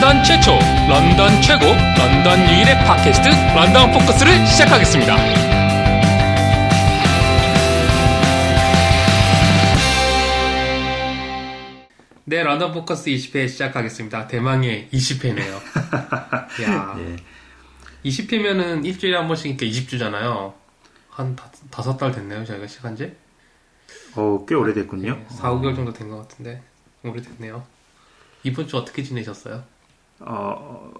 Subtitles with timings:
[0.00, 0.52] 런던 최초,
[0.88, 5.14] 런던 최고, 런던 유일의 팟캐스트 런던 포커스를 시작하겠습니다.
[12.24, 14.28] 네, 런던 포커스 20회 시작하겠습니다.
[14.28, 15.52] 대망의 20회네요.
[16.62, 17.16] 야, 예.
[18.08, 20.54] 20회면은 일주일에 한 번씩이니까 20주잖아요.
[21.08, 23.12] 한 다, 다섯 달 됐네요, 저희가 시작한 지.
[24.14, 25.12] 어, 꽤 오래됐군요.
[25.16, 26.62] 네, 4, 5개월 정도 된 것 같은데
[27.02, 27.64] 오래됐네요.
[28.44, 29.64] 이번 주 어떻게 지내셨어요?
[30.20, 30.92] 어,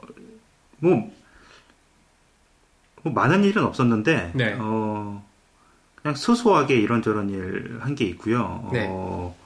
[0.79, 1.11] 뭐,
[3.03, 4.57] 뭐 많은 일은 없었는데, 네.
[4.59, 5.25] 어,
[6.03, 8.69] 그냥 소소하게 이런저런 일 한 게 있고요.
[8.73, 8.87] 네.
[8.91, 9.37] 어,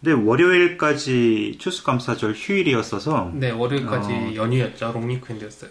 [0.00, 4.34] 근데 월요일까지 추수감사절 휴일이었어서 네, 월요일까지 어.
[4.34, 4.92] 연휴였죠.
[4.92, 5.70] 롱리크엔드였어요.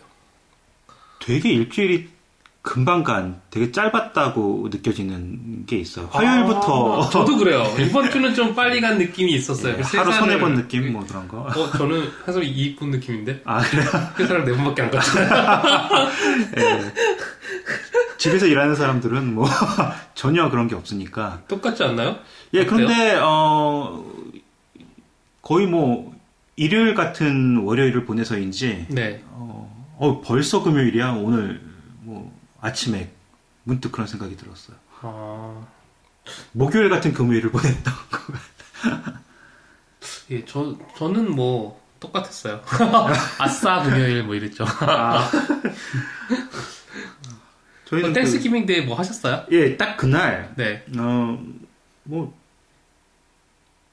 [1.22, 2.10] 되게 일주일이
[2.66, 6.10] 금방 간, 되게 짧았다고 느껴지는 게 있어요.
[6.12, 7.64] 화요일부터 아, 저도 그래요.
[7.80, 9.76] 이번 주는 좀 빨리 간 느낌이 있었어요.
[9.78, 11.42] 예, 하루 회사를- 손해 본 느낌 뭐 그런 거.
[11.42, 13.86] 어, 저는 하루 이익 본 느낌인데 아 그래요?
[14.20, 16.10] 회사를 네 번밖에 안 갔잖아요.
[16.58, 16.94] 예.
[18.18, 19.48] 집에서 일하는 사람들은 뭐
[20.16, 21.44] 전혀 그런 게 없으니까.
[21.48, 22.18] 똑같지 않나요?
[22.56, 22.70] 예, 어때요?
[22.72, 24.04] 그런데 어
[25.44, 26.16] 거의 뭐
[26.56, 29.22] 일요일 같은 월요일을 보내서인지 네.
[29.30, 31.75] 어, 어, 벌써 금요일이야 오늘 뭐
[32.70, 33.12] 아침에
[33.64, 34.76] 문득 그런 생각이 들었어요.
[35.02, 35.68] 아,
[36.52, 38.20] 목요일 같은 금요일을 보냈던 거.
[40.32, 42.62] 예, 저 저는 뭐 똑같았어요.
[43.38, 44.66] 아싸 금요일 뭐 이랬죠.
[44.80, 45.30] 아.
[47.86, 49.46] 저희는 그- Thanksgiving Day 뭐 하셨어요?
[49.52, 50.84] 예, 딱 그날 네.
[50.98, 51.40] 어,
[52.04, 52.36] 뭐,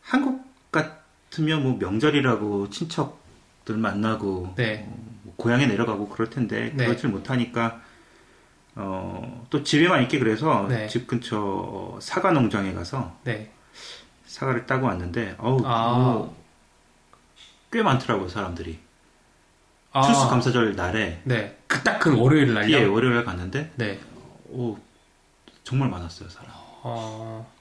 [0.00, 4.89] 한국 같으면 뭐 명절이라고 친척들 만나고, 네.
[5.23, 6.87] 뭐 고향에 내려가고 그럴 텐데, 네.
[6.87, 7.83] 그러질 못하니까,
[8.75, 10.87] 어, 또 집에만 있게 그래서 네.
[10.89, 13.51] 집 근처 사과 농장에 가서 네.
[14.25, 15.99] 사과를 따고 왔는데, 어우, 아.
[15.99, 16.37] 뭐,
[17.71, 18.78] 꽤 많더라고요, 사람들이.
[19.93, 21.59] 아, 추수 감사절 날에, 네.
[21.66, 22.75] 그딱그 월요일 날요?
[22.75, 24.00] 예, 월요일에 갔는데, 네.
[24.49, 24.78] 오,
[25.65, 26.50] 정말 많았어요, 사람.
[26.55, 27.53] 어,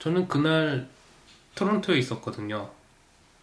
[0.00, 0.88] 저는 그날
[1.54, 2.70] 토론토에 있었거든요.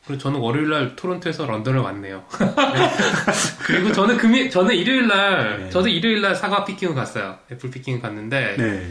[0.06, 2.24] 그리고 저는 월요일 날 토론토에서 런던을 왔네요.
[3.66, 5.70] 그리고 저는 금일, 저는 일요일 날, 네.
[5.72, 7.38] 저도 일요일 날 사과 피킹을 갔어요.
[7.52, 8.88] 애플 피킹을 갔는데, 네.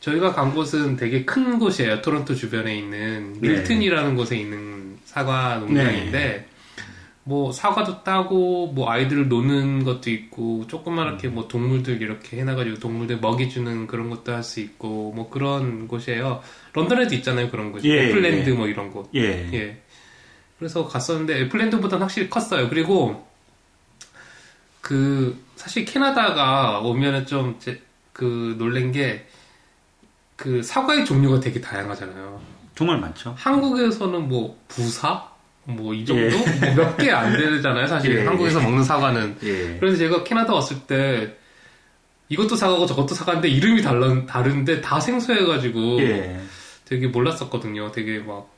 [0.00, 2.00] 저희가 간 곳은 되게 큰 곳이에요.
[2.02, 3.48] 토론토 주변에 있는 네.
[3.48, 6.46] 밀튼이라는 곳에 있는 사과 농장인데,
[7.22, 11.34] 뭐 사과도 따고 뭐 아이들 노는 것도 있고 조그맣게 음.
[11.34, 16.42] 뭐 동물들 이렇게 해놔가지고 동물들 먹이 주는 그런 것도 할 수 있고 뭐 그런 곳이에요.
[16.72, 17.84] 런던에도 있잖아요 그런 곳.
[17.84, 18.54] 예, 애플랜드 예.
[18.54, 19.10] 뭐 이런 곳.
[19.14, 19.48] 예.
[19.52, 19.80] 예.
[20.60, 22.68] 그래서 갔었는데 애플랜드보다는 확실히 컸어요.
[22.68, 23.26] 그리고
[24.80, 27.58] 그 사실 캐나다가 오면은 좀
[28.12, 29.26] 그 놀란 게
[30.40, 32.40] 그 사과의 종류가 되게 다양하잖아요.
[32.74, 33.34] 정말 많죠.
[33.36, 35.28] 한국에서는 뭐 부사
[35.64, 36.30] 뭐 이 정도 예.
[36.30, 37.86] 뭐 몇개 안 되잖아요.
[37.86, 38.64] 사실 예, 한국에서 예.
[38.64, 39.36] 먹는 사과는.
[39.42, 39.76] 예.
[39.78, 41.36] 그래서 제가 캐나다 왔을 때
[42.30, 46.40] 이것도 사과고 저것도 사과인데 이름이 달라, 다른데 다 생소해가지고 예.
[46.86, 47.92] 되게 몰랐었거든요.
[47.92, 48.50] 되게 막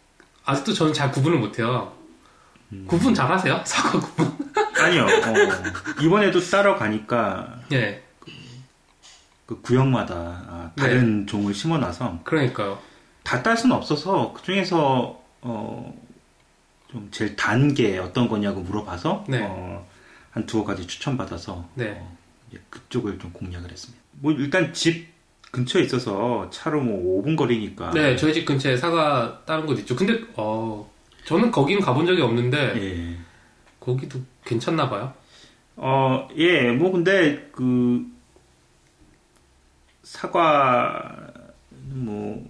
[0.44, 1.92] 아직도 저는 잘 구분을 못해요.
[2.72, 2.84] 음.
[2.88, 3.60] 구분 잘 하세요?
[3.66, 4.32] 사과 구분?
[4.80, 5.02] 아니요.
[5.04, 8.02] 어, 이번에도 따러 가니까 예,
[9.46, 12.78] 그 구역마다 아, 다른 종을 심어놔서 그러니까요.
[13.22, 15.94] 다 딸 수는 없어서 그 중에서 어,
[16.90, 19.46] 좀 제일 단 게 어떤 거냐고 물어봐서 네.
[19.48, 19.86] 어,
[20.32, 21.98] 한 두어 가지 추천받아서 네.
[22.00, 22.16] 어,
[22.50, 24.02] 이제 그쪽을 좀 공략을 했습니다.
[24.12, 25.11] 뭐 일단 집
[25.52, 29.94] 근처에 있어서 차로 뭐 5분 거리니까 네, 저희 집 근처에 사과 따는 곳 있죠.
[29.94, 30.90] 근데 어
[31.24, 33.18] 저는 거기는 가본 적이 없는데 예.
[33.78, 35.14] 거기도 괜찮나 봐요.
[35.76, 38.06] 어, 예, 뭐, 근데, 그,
[40.02, 41.32] 사과,
[41.70, 42.46] 뭐,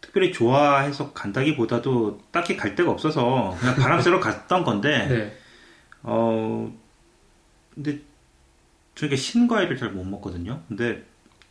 [0.00, 5.36] 특별히 좋아해서 간다기보다도 딱히 갈 데가 없어서 그냥 바람 쐬러 갔던 건데, 네.
[6.02, 6.72] 어,
[7.74, 8.00] 근데,
[8.94, 10.62] 저게 신과일을 잘 못 먹거든요.
[10.68, 11.04] 근데,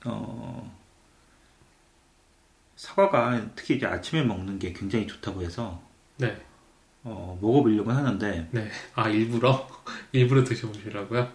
[0.05, 0.71] 어,
[2.75, 5.81] 사과가 특히 이제 아침에 먹는 게 굉장히 좋다고 해서,
[6.17, 6.35] 네.
[7.03, 8.69] 어, 먹어보려고 하는데, 네.
[8.95, 9.67] 아 일부러
[10.11, 11.29] 일부러 드셔보시라고요?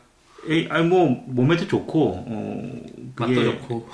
[0.48, 2.82] 에 아니, 뭐, 몸에도 좋고, 어,
[3.16, 3.88] 맛도 좋고.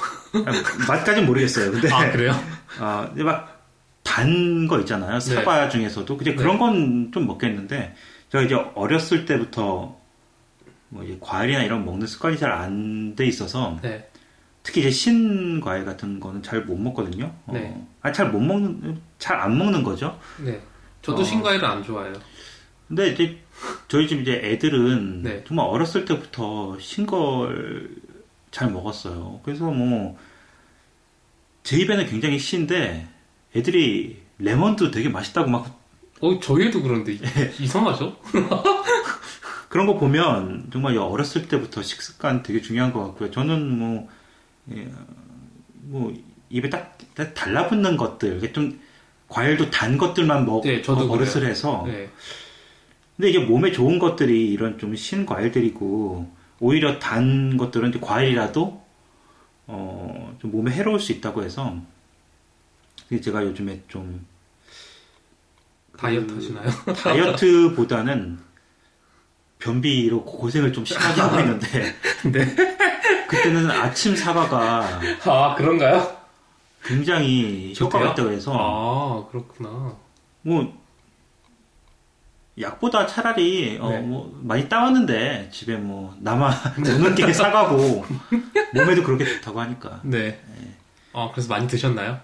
[0.47, 0.53] 아,
[0.89, 1.73] 맛까진 모르겠어요.
[1.73, 2.33] 근데 아 그래요?
[2.79, 5.19] 아, 근데 막단 거 있잖아요.
[5.21, 6.37] 사과 중에서도 근데 네.
[6.37, 7.95] 그런 건 좀 먹겠는데
[8.31, 9.97] 제가 이제 어렸을 때부터
[10.89, 14.09] 뭐 이제 과일이나 이런 거 먹는 습관이 잘 안 돼 있어서 네.
[14.67, 17.33] 특히 이제 신 과일 같은 거는 잘 못 먹거든요.
[17.47, 17.81] 어, 네.
[18.03, 20.19] 아니 잘못 먹는 잘 안 먹는 거죠.
[20.45, 20.61] 네.
[21.03, 21.25] 저도 어.
[21.25, 22.15] 신과일을 안 좋아해요.
[22.89, 23.39] 근데 이제
[23.87, 25.45] 저희 집 이제 애들은 네.
[25.47, 27.91] 정말 어렸을 때부터 신걸
[28.51, 29.41] 잘 먹었어요.
[29.45, 30.17] 그래서 뭐
[31.63, 33.09] 제 입에는 굉장히 신데
[33.57, 35.81] 애들이 레몬도 되게 맛있다고 막
[36.21, 37.21] 어, 저희도 그런데 이-
[37.59, 38.17] 이상하죠?
[39.69, 43.33] 그런 거 보면 정말 어렸을 때부터 식습관 되게 중요한 것 같고요.
[43.33, 44.09] 저는 뭐, 예,
[45.83, 46.15] 뭐
[46.51, 48.79] 입에 딱, 딱 달라붙는 것들, 이게 좀
[49.29, 51.85] 과일도 단 것들만 먹 네, 저도 버릇을 해서.
[51.87, 52.09] 네.
[53.17, 56.31] 근데 이게 몸에 좋은 것들이 이런 좀 신 과일들이고
[56.61, 58.85] 오히려 단 것들은 이제 과일이라도
[59.69, 61.77] 어, 좀 몸에 해로울 수 있다고 해서
[63.23, 64.25] 제가 요즘에 좀
[65.97, 66.71] 다이어트 그 하시나요?
[66.95, 68.39] 다이어트보다는
[69.59, 71.95] 변비로 고생을 좀 심하게 하고 있는데
[72.31, 72.57] 네.
[73.29, 76.17] 그때는 아침 사과가 아, 그런가요?
[76.85, 77.75] 굉장히?
[77.79, 79.95] 효과가 있다고 해서 아, 그렇구나.
[80.43, 80.73] 뭐
[82.61, 83.99] 약보다 차라리 어, 네.
[83.99, 88.05] 뭐 많이 따왔는데 집에 뭐 남아 오는 게 사가고
[88.75, 90.41] 몸에도 그렇게 좋다고 하니까 네.
[91.13, 92.21] 아, 그래서 많이 드셨나요?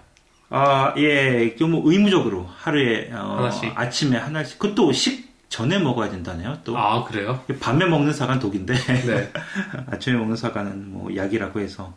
[0.49, 3.71] 아, 예, 그뭐 의무적으로 하루에 어, 하나씩?
[3.75, 6.57] 아침에 하나씩 그것도 식 전에 먹어야 된다네요.
[6.63, 7.43] 또 아, 그래요?
[7.59, 9.31] 밤에 먹는 사과는 독인데 네.
[9.85, 11.93] 아침에 먹는 사과는 뭐 약이라고 해서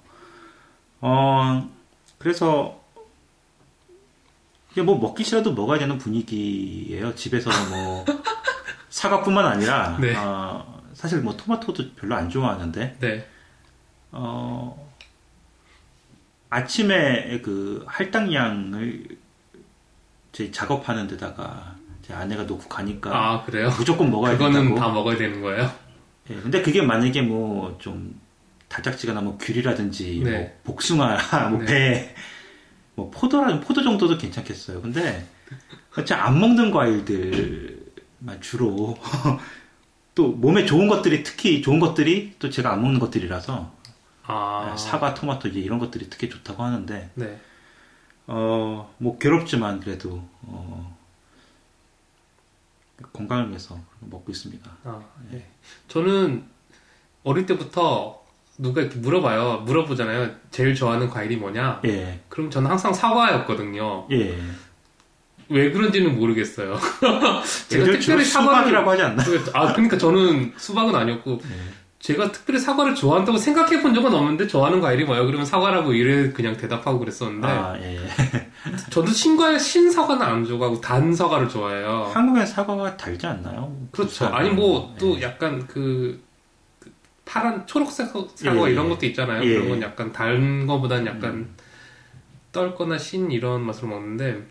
[1.00, 1.66] 어
[2.18, 2.78] 그래서
[4.72, 7.14] 이게 뭐 먹기 싫어도 먹어야 되는 분위기예요.
[7.14, 8.04] 집에서 뭐
[8.90, 10.14] 사과뿐만 아니라 네.
[10.14, 13.26] 어, 사실 뭐 토마토도 별로 안 좋아하는데 네.
[14.12, 14.92] 어,
[16.50, 19.16] 아침에 그 할당량을
[20.32, 23.70] 제 작업하는 데다가 제 아내가 놓고 가니까 아, 그래요?
[23.78, 24.80] 무조건 먹어야 그거는 된다고.
[24.80, 25.70] 다 먹어야 되는 거예요?
[26.30, 28.20] 예, 근데 그게 만약에 뭐 좀
[28.68, 30.30] 달짝지근한 뭐 귤이라든지 네.
[30.64, 31.16] 뭐 복숭아,
[31.50, 31.66] 뭐 네.
[31.66, 32.14] 배,
[32.96, 34.82] 뭐 포도라 포도 정도도 괜찮겠어요.
[34.82, 35.24] 근데
[35.94, 38.98] 진짜 안 먹는 과일들만 주로
[40.16, 43.72] 또 몸에 좋은 것들이 특히 좋은 것들이 또 제가 안 먹는 것들이라서
[44.24, 44.74] 아.
[44.76, 47.38] 사과, 토마토 이제 이런 것들이 특히 좋다고 하는데 네.
[48.26, 50.95] 어뭐 괴롭지만 그래도 어
[53.12, 54.70] 건강을 위해서 먹고 있습니다.
[54.84, 55.00] 아,
[55.30, 55.46] 네.
[55.88, 56.44] 저는
[57.24, 58.22] 어릴 때부터
[58.58, 59.62] 누가 이렇게 물어봐요.
[59.66, 60.30] 물어보잖아요.
[60.50, 61.80] 제일 좋아하는 과일이 뭐냐?
[61.84, 64.08] 예, 그럼 저는 항상 사과였거든요.
[64.12, 64.38] 예.
[65.48, 66.78] 왜 그런지는 모르겠어요.
[67.68, 69.22] 제가 특별히 수박이라고 하지 않나?
[69.52, 71.85] 아, 그러니까 저는 수박은 아니었고, 예.
[72.06, 75.24] 제가 특별히 사과를 좋아한다고 생각해 본 적은 없는데, 좋아하는 과일이 뭐야?
[75.24, 77.98] 그러면 사과라고 이래 그냥 대답하고 그랬었는데, 아, 예.
[78.90, 82.12] 저도 신과일 신사과는 안 좋아하고, 단 사과를 좋아해요.
[82.14, 83.76] 한국엔 사과가 달지 않나요?
[83.90, 84.30] 그렇죠.
[84.30, 84.98] 그 아니, 뭐, 예.
[85.00, 86.22] 또 약간 그,
[86.78, 86.92] 그
[87.24, 88.06] 파란, 초록색
[88.36, 88.90] 사과 예, 이런 예.
[88.90, 89.42] 것도 있잖아요.
[89.42, 89.54] 예.
[89.54, 91.48] 그런 건 약간 단 거보단 약간
[92.52, 94.46] 떨거나 신 이런 맛으로 먹는데,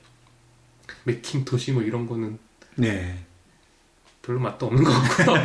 [1.05, 2.37] 맥킹토시 뭐 이런 거는
[2.75, 3.17] 네.
[4.25, 5.35] 별로 맛도 없는 것 같고요.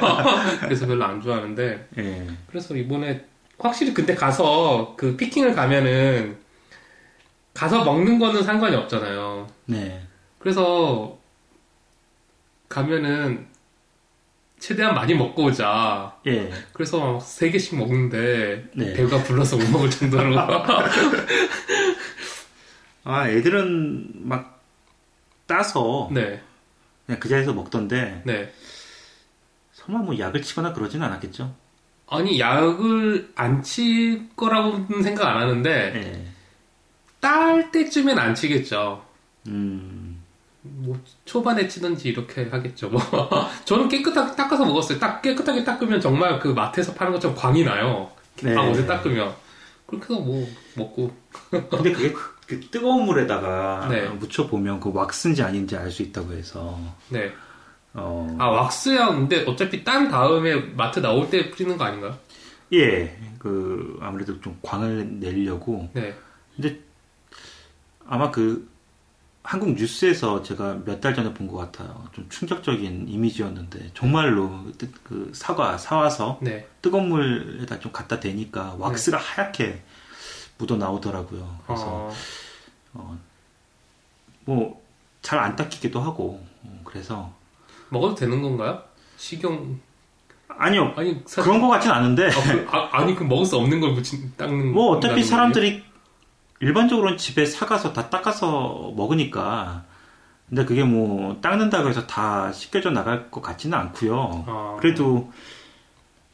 [0.61, 2.27] 그래서 별로 안 좋아하는데, 예.
[2.49, 3.25] 그래서 이번에
[3.59, 6.39] 확실히 근데 가서 그 피킹을 가면은
[7.53, 9.47] 가서 먹는 거는 상관이 없잖아요.
[9.67, 10.03] 네.
[10.39, 11.19] 그래서
[12.69, 13.47] 가면은
[14.59, 16.17] 최대한 많이 먹고 오자.
[16.27, 16.51] 예.
[16.73, 18.95] 그래서 막세 개씩 먹는데 네.
[18.95, 20.39] 배가 불러서 못 먹을 정도로.
[23.05, 24.63] 아, 애들은 막
[25.47, 26.41] 따서 네,
[27.11, 28.53] 그냥 그 자리에서 먹던데 네.
[29.73, 31.53] 설마 뭐 약을 치거나 그러진 않았겠죠?
[32.09, 36.25] 아니 약을 안 칠 거라고는 생각 안 하는데 예.
[37.19, 39.05] 딸 때쯤엔 안 치겠죠.
[39.49, 40.23] 음.
[40.63, 42.91] 뭐 초반에 치든지 이렇게 하겠죠.
[42.91, 43.01] 뭐
[43.65, 44.99] 저는 깨끗하게 닦아서 먹었어요.
[45.01, 48.11] 딱 깨끗하게 닦으면 정말 그 마트에서 파는 것처럼 광이 나요.
[48.43, 48.55] 네.
[48.55, 49.35] 방 어제 닦으면
[49.87, 51.13] 그렇게 해서 뭐 먹고
[51.51, 52.13] 근데 그게
[52.51, 54.09] 그 뜨거운 물에다가 네.
[54.09, 56.77] 묻혀 보면 그 왁스인지 아닌지 알 수 있다고 해서
[57.09, 57.33] 네.
[57.95, 58.37] 어.
[58.41, 62.19] 아 왁스야 근데 어차피 딴 다음에 마트 나올 때 뿌리는 거 아닌가요?
[62.73, 63.17] 예.
[63.39, 66.13] 그 아무래도 좀 광을 내려고 네.
[68.07, 68.69] 아마 그
[69.43, 72.05] 한국 뉴스에서 제가 몇 달 전에 본 것 같아요.
[72.13, 76.67] 좀 충격적인 이미지였는데 정말로 뜨- 그 사과 사와서 네.
[76.83, 79.83] 뜨거운 물에다 좀 갖다 대니까 왁스가 하얗게
[80.61, 81.59] 묻어 나오더라고요.
[81.67, 82.11] 그래서
[82.95, 83.19] 어,
[84.45, 84.81] 뭐
[85.23, 87.31] 잘 안 닦이기도 하고 어, 그래서
[87.91, 88.83] 먹어도 되는 건가요?
[89.17, 89.79] 식용?
[90.49, 90.93] 아니요.
[90.97, 91.43] 아니 사...
[91.43, 92.29] 그런 것 같진 않은데.
[92.29, 95.83] 아, 그, 아, 니그 먹을 수 없는 걸 묻힌 닦는 뭐 어차피 사람들이
[96.61, 99.85] 일반적으로는 집에 사가서 다 닦아서 먹으니까.
[100.49, 104.45] 근데 그게 뭐 닦는다고 해서 다 씻겨져 나갈 것 같지는 않고요.
[104.49, 105.31] 아, 그래도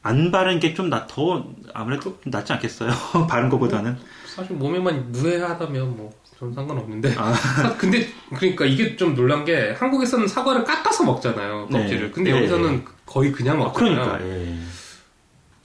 [0.07, 1.45] 안 바른 게 좀 더
[1.75, 2.91] 아무래도 낫지 않겠어요?
[3.29, 3.97] 바른 거보다는.
[4.27, 7.33] 사실 몸에만 무해하다면 뭐 전 상관없는데 아.
[7.33, 12.11] 사- 근데 그러니까 이게 좀 놀란 게 한국에서는 사과를 깎아서 먹잖아요 껍질을 네.
[12.11, 12.37] 근데 네.
[12.37, 14.59] 여기서는 거의 그냥 먹잖아요 그러니까 예.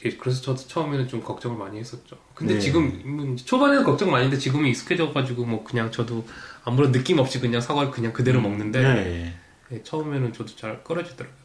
[0.05, 2.59] 예, 그래서 저도 처음에는 좀 걱정을 많이 했었죠 근데 네.
[2.61, 6.25] 지금 음, 초반에는 걱정 많이 했는데 지금은 익숙해져가지고 뭐 그냥 저도
[6.63, 9.33] 아무런 느낌 없이 그냥 사과를 그냥 그대로 먹는데 네.
[9.67, 11.40] 네, 처음에는 저도 잘 꺼려지더라고요.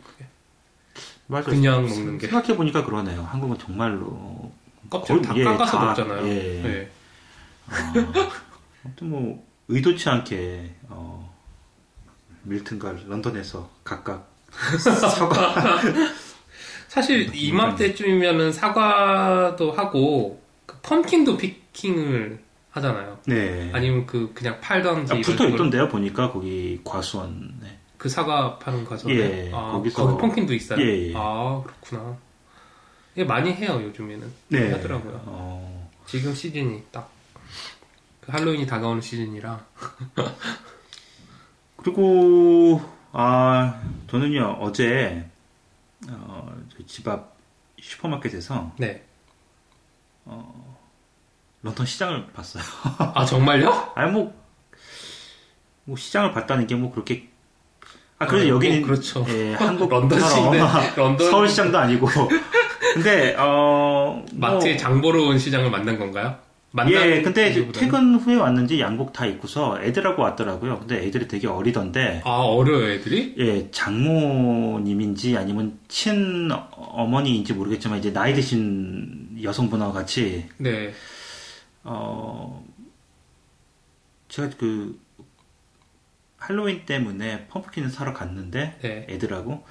[1.28, 1.50] 맞아.
[1.50, 2.28] 그냥 먹는 게.
[2.28, 3.23] 생각해 보니까 그러네요.
[3.23, 4.52] 한국은 정말로
[4.90, 6.26] 껍질 다 예, 깎아서 다, 먹잖아요.
[6.28, 6.33] 예.
[6.62, 6.90] 네.
[8.85, 11.35] 아무튼 뭐 의도치 않게 어,
[12.45, 14.30] 밀튼과 런던에서 각각
[14.78, 15.80] 사과
[16.88, 22.38] 사실 이맘때쯤이면은 사과도 하고 그 펌킨도 피킹을
[22.71, 23.18] 하잖아요.
[23.26, 23.71] 네.
[23.75, 25.88] 아니면 그 그냥 팔던지 아, 붙어 걸- 있던데요.
[25.88, 27.54] 보니까 거기 과수원.
[27.61, 27.75] 네.
[27.98, 30.80] 그 사과 파는 가서 예, 아, 거기서- 거기 펌킨도 있어요.
[30.80, 31.12] 예, 예.
[31.16, 32.16] 아 그렇구나.
[33.14, 34.32] 이게 많이 해요 요즘에는.
[34.48, 34.72] 네.
[34.72, 35.22] 하더라고요.
[35.26, 37.14] 어, 지금 시즌이 딱
[38.20, 39.64] 그 할로윈이 다가오는 시즌이라.
[41.76, 42.80] 그리고
[43.12, 45.24] 아 저는요 어제
[46.10, 46.52] 어,
[46.88, 47.36] 집 앞
[47.80, 49.04] 슈퍼마켓에서 네.
[51.62, 52.64] 런던 시장을 봤어요.
[52.98, 53.70] 아 정말요?
[53.94, 54.34] 아니 뭐,
[55.84, 57.28] 뭐 시장을 봤다는 게 뭐 그렇게
[58.18, 59.26] 아 그래도 아, 여기는 뭐 그렇죠.
[59.28, 60.58] 예, 한국 런던 시내
[60.96, 62.08] 런던 서울 시장도 아니고
[62.94, 66.37] 근데 어 뭐, 마트에 장 보러 온 시장을 만난 건가요?
[66.70, 67.52] 만난 예 근데?
[67.73, 73.35] 퇴근 후에 왔는지 양복 다 입고서 애들하고 왔더라고요 근데 애들이 되게 어리던데 아 어려요 애들이?
[73.38, 80.92] 예 장모님인지 아니면 친 어머니인지 모르겠지만 이제 나이 드신 여성분하고 같이 네.
[81.88, 82.64] 어,
[84.28, 84.99] 제가 그,
[86.38, 89.06] 할로윈 때문에 펌프킨을 사러 갔는데, 네.
[89.08, 89.64] 애들하고,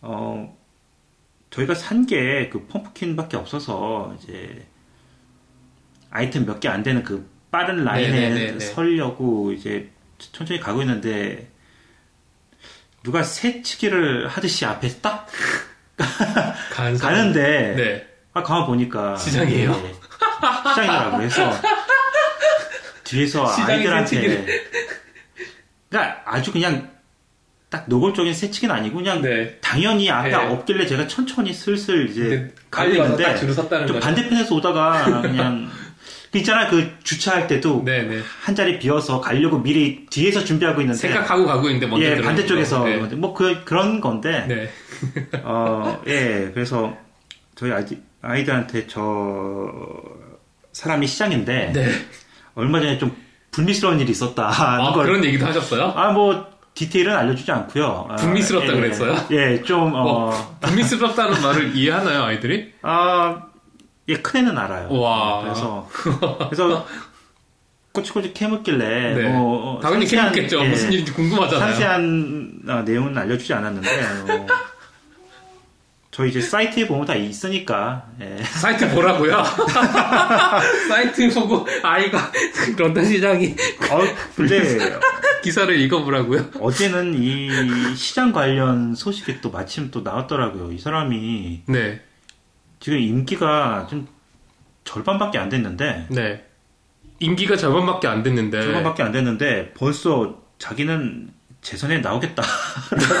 [0.00, 0.56] 어,
[1.50, 4.66] 저희가 산 게 그 펌프킨밖에 없어서, 이제,
[6.10, 8.60] 아이템 몇 개 안 되는 그 빠른 라인에 네네네네.
[8.60, 11.48] 서려고 이제 천천히 가고 있는데,
[13.02, 15.26] 누가 새치기를 하듯이 앞에 딱
[16.72, 16.98] 가는.
[16.98, 18.08] 가는데, 네.
[18.32, 19.16] 아, 가만 보니까.
[19.16, 19.70] 시장이에요?
[19.70, 19.92] 예,
[20.70, 21.50] 시장이라고 해서.
[23.04, 24.46] 뒤에서 아이들한테.
[25.94, 26.90] 그러니까 아주 그냥
[27.70, 29.58] 딱 노골적인 새치기는 아니고 그냥 네.
[29.60, 30.34] 당연히 앞에 네.
[30.34, 33.36] 없길래 제가 천천히 슬슬 이제 가고 있는데
[33.86, 34.00] 좀.
[34.00, 35.70] 반대편에서 오다가 그냥
[36.32, 38.22] 그 있잖아 그 주차할 때도 네네.
[38.42, 42.86] 한 자리 비어서 가려고 미리 뒤에서 준비하고 있는데 생각하고 가고 있는데 먼저 예 반대쪽에서 거.
[42.88, 43.14] 네.
[43.14, 44.70] 뭐그 그런 건데 네.
[45.44, 46.96] 어, 예, 그래서
[47.54, 47.84] 저희 아이,
[48.20, 49.70] 아이들한테 저
[50.72, 51.88] 사람이 시장인데 네.
[52.56, 53.23] 얼마 전에 좀
[53.54, 55.92] 불미스러운 일이 있었다 아, 걸 그런 얘기도 하셨어요?
[55.96, 58.08] 아, 뭐 디테일은 알려주지 않고요.
[58.10, 59.16] 아, 불미스럽다 예, 그랬어요?
[59.30, 62.72] 예, 좀 어, 어, 불미스럽다는 말을 이해하나요, 아이들이?
[62.82, 63.42] 아,
[64.08, 64.92] 예, 큰애는 알아요.
[64.92, 65.42] 와.
[65.42, 65.88] 그래서
[66.50, 66.86] 그래서
[67.92, 69.28] 꼬치꼬치 캐묻길래 네.
[69.28, 70.64] 뭐 어, 당연히 재밌겠죠.
[70.64, 71.68] 예, 무슨 일인지 궁금하잖아요.
[71.70, 73.88] 상세한 어, 내용은 알려주지 않았는데
[74.32, 74.46] 어,
[76.14, 78.40] 저희 이제 사이트에 보면 다 있으니까 예.
[78.44, 79.42] 사이트 보라고요?
[80.88, 82.30] 사이트 보고 아이가
[82.78, 83.48] 런던 시장이
[83.90, 84.00] 어,
[84.36, 84.78] 근데
[85.42, 86.50] 기사를 읽어보라고요?
[86.60, 87.50] 어제는 이
[87.96, 90.70] 시장 관련 소식이 또 마침 또 나왔더라고요.
[90.70, 92.00] 이 사람이 네.
[92.78, 94.06] 지금 임기가 좀
[94.84, 96.44] 절반밖에 안 됐는데 네.
[97.18, 98.62] 임기가 절반밖에 안 됐는데.
[98.62, 101.30] 절반밖에 안 됐는데 벌써 자기는
[101.64, 102.42] 재선에 나오겠다.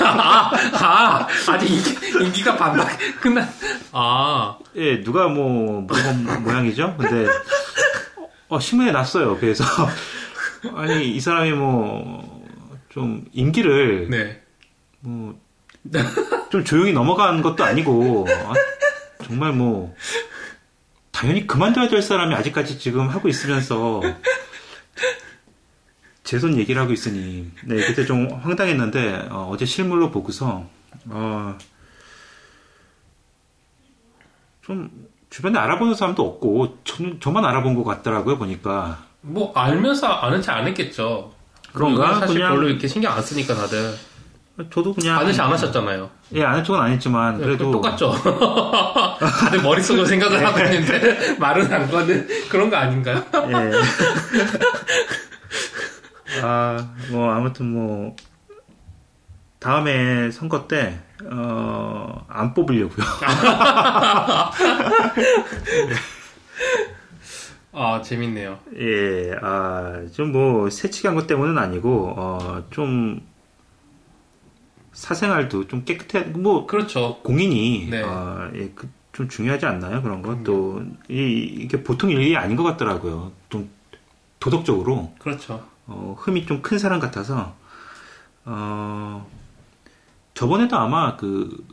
[0.04, 3.48] 아, 아, 아직 임기, 임기가 반밖에 끝난.
[3.90, 6.94] 아, 예, 누가 뭐 물어본 모양이죠.
[6.96, 7.28] 근데
[8.48, 9.36] 어, 신문에 났어요.
[9.40, 9.64] 그래서
[10.76, 12.44] 아니 이 사람이 뭐
[12.94, 14.40] 좀 임기를 네.
[15.00, 15.34] 뭐
[16.50, 18.52] 좀 조용히 넘어간 것도 아니고 아,
[19.24, 19.94] 정말 뭐
[21.10, 24.00] 당연히 그만둬야 될 사람이 아직까지 지금 하고 있으면서
[26.24, 30.64] 재선 얘기를 하고 있으니 네 그때 좀 황당했는데 어, 제 실물로 보고서
[31.06, 31.56] 어,
[34.62, 34.90] 좀
[35.30, 40.66] 주변에 알아보는 사람도 없고 저, 저만 알아본 것 같더라고요 보니까 뭐, 알면서 아는 체 안
[40.66, 41.32] 했겠죠.
[41.72, 42.14] 그런가?
[42.20, 43.94] 사실 그냥- 별로 이렇게 신경 안 쓰니까 다들.
[44.70, 46.08] 저도 그냥 아는 체안 하셨잖아요.
[46.34, 48.12] 예 아는 척은 안 했지만 네, 그래도 똑같죠.
[49.18, 53.24] 다들 머릿속으로 생각을 하고 있는데, 말은 안 거는 그런 거 아닌가요?
[53.48, 53.72] 예.
[56.42, 58.16] 아, 뭐, 아무튼 뭐,
[59.58, 63.04] 다음에 선거 때, 어, 안 뽑으려고요.
[67.72, 68.58] 아, 재밌네요.
[68.78, 73.20] 예, 아, 좀 뭐, 새치기한 것 때문은 아니고, 어, 좀,
[74.92, 77.18] 사생활도 좀 깨끗해, 뭐, 그렇죠.
[77.22, 78.02] 공인이, 네.
[78.02, 80.02] 어, 예, 그, 좀 중요하지 않나요?
[80.02, 80.42] 그런 거?
[80.44, 81.16] 또, 이,
[81.60, 83.32] 이게 보통 일이 아닌 것 같더라고요.
[83.48, 83.70] 좀,
[84.40, 85.12] 도덕적으로.
[85.18, 85.73] 그렇죠.
[85.86, 87.54] 어, 흠이 좀 큰 사람 같아서,
[88.44, 89.26] 어,
[90.34, 91.64] 저번에도 아마 그,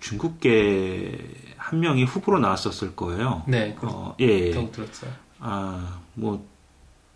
[0.00, 1.18] 중국계
[1.56, 3.42] 한 명이 후보로 나왔었을 거예요.
[3.46, 4.50] 네, 그렇다고 어, 예.
[4.70, 5.10] 들었어요.
[5.40, 6.46] 아, 뭐,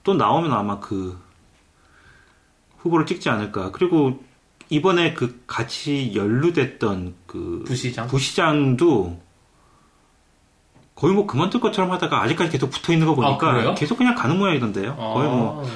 [0.03, 1.19] 또 나오면 아마 그,
[2.79, 3.71] 후보를 찍지 않을까.
[3.71, 4.23] 그리고
[4.69, 8.09] 이번에 그 같이 연루됐던 그 부시장.
[8.09, 9.21] 부시장도
[10.97, 13.75] 거의 뭐 그만둘 것처럼 하다가 아직까지 계속 붙어 있는 거 보니까 아?
[13.75, 14.97] 계속 그냥 가는 모양이던데요.
[14.97, 15.69] 거의 뭐 아,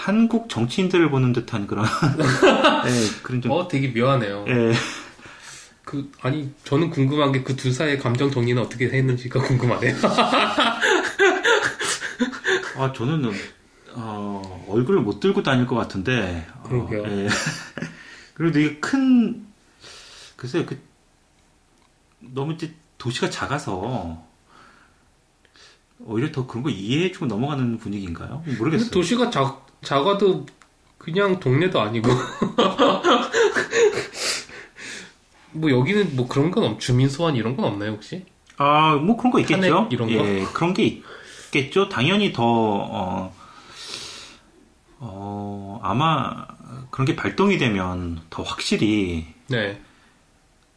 [0.00, 2.90] 한국 정치인들을 보는 듯한 그런 예,
[3.22, 4.44] 그런 좀 어, 되게 묘하네요.
[4.48, 4.72] 예.
[5.84, 9.94] 그 아니 저는 궁금한 게 그 두 사이의 감정 정리는 어떻게 했는지가 궁금하네요.
[12.76, 13.30] 아 저는
[13.94, 16.46] 어, 얼굴을 못 들고 다닐 것 같은데.
[16.62, 17.04] 어, 그러게요.
[17.06, 17.28] 예.
[18.34, 19.44] 그리고 되게 큰
[20.36, 20.78] 글쎄요 그
[22.20, 24.24] 너무 이제 도시가 작아서
[25.98, 28.42] 오히려 더 그런 거 이해해주고 넘어가는 분위기인가요?
[28.58, 28.90] 모르겠어요.
[28.90, 30.46] 도시가 작, 작아도
[30.98, 32.08] 그냥 동네도 아니고
[35.52, 38.24] 뭐 여기는 뭐 그런 건 없, 주민 소환 이런 건 없나요 혹시?
[38.56, 39.88] 아, 뭐 그런 거 있겠죠.
[39.90, 40.14] 이런 거?
[40.14, 41.02] 예, 그런 게
[41.46, 41.88] 있겠죠.
[41.88, 43.34] 당연히 더, 어,
[44.98, 46.46] 어, 아마
[46.90, 49.80] 그런 게 발동이 되면 더 확실히 네.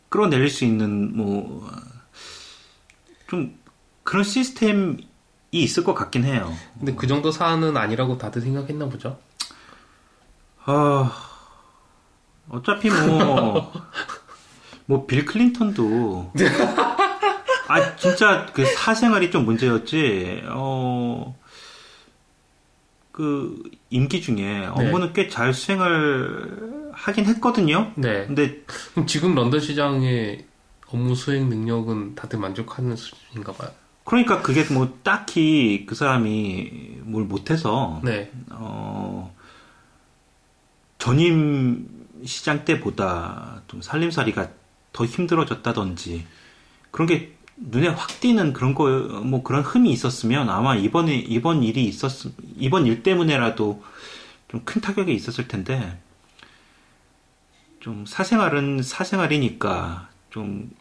[0.07, 1.69] 끌어내릴 수 있는, 뭐,
[3.27, 3.59] 좀
[4.03, 5.05] 그런 시스템이
[5.61, 6.51] 있을 것 같긴 해요.
[6.77, 9.19] 근데 그 정도 사안은 아니라고 다들 생각했나 보죠.
[10.65, 11.11] 아,
[12.49, 13.71] 어차피 뭐,
[14.85, 16.33] 뭐, 빌 클린턴도,
[17.67, 21.37] 아, 진짜 그 사생활이 좀 문제였지, 어,
[23.11, 27.91] 그, 임기 중에 업무는 꽤잘 수행을 하긴 했거든요.
[27.95, 28.25] 네.
[28.25, 28.63] 근데,
[29.05, 30.45] 지금 런던 시장의
[30.87, 33.69] 업무 수행 능력은 다들 만족하는 수준인가 봐요.
[34.03, 38.31] 그러니까 그게 뭐 딱히 그 사람이 뭘 못해서, 네.
[38.51, 39.33] 어,
[40.97, 44.49] 전임 시장 때보다 좀 살림살이가
[44.91, 46.25] 더 힘들어졌다든지
[46.91, 48.87] 그런 게 눈에 확 띄는 그런 거,
[49.23, 52.11] 뭐 그런 흠이 있었으면 아마 이번에, 이번 일이 있었,
[52.57, 53.83] 이번 일 때문에라도
[54.53, 55.99] 좀 큰 타격이 있었을 텐데
[57.79, 60.71] 좀 사생활은 사생활이니까 좀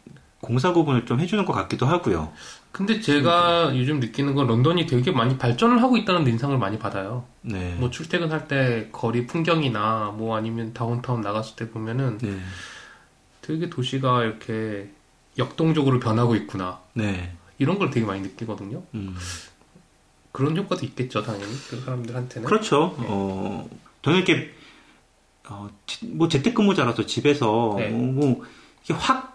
[0.41, 2.31] 공사 구분을 좀 해주는 것 같기도 하고요.
[2.73, 7.23] 근데 제가 요즘 느끼는 건 런던이 되게 많이 발전을 하고 있다는 인상을 많이 받아요.
[7.43, 7.75] 네.
[7.75, 12.35] 뭐 출퇴근할 때 거리 풍경이나 뭐 아니면 다운타운 나갔을 때 보면은 네.
[13.41, 14.89] 되게 도시가 이렇게
[15.37, 16.79] 역동적으로 변하고 있구나.
[16.93, 17.35] 네.
[17.59, 18.81] 이런 걸 되게 많이 느끼거든요.
[18.95, 19.15] 음.
[20.31, 21.53] 그런 효과도 있겠죠, 당연히.
[21.69, 22.47] 그 사람들한테는.
[22.47, 22.95] 그렇죠.
[22.99, 23.05] 네.
[23.07, 23.69] 어,
[24.01, 24.51] 저는 이렇게,
[25.47, 27.89] 어, 지- 뭐 재택근무자라서 집에서, 네.
[27.89, 28.45] 뭐, 뭐
[28.83, 29.32] 이게 확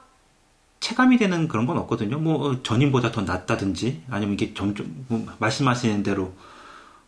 [0.81, 2.19] 체감이 되는 그런 건 없거든요.
[2.19, 6.33] 뭐, 어, 전임보다 더 낫다든지, 아니면 이게 점점, 뭐 말씀하시는 대로,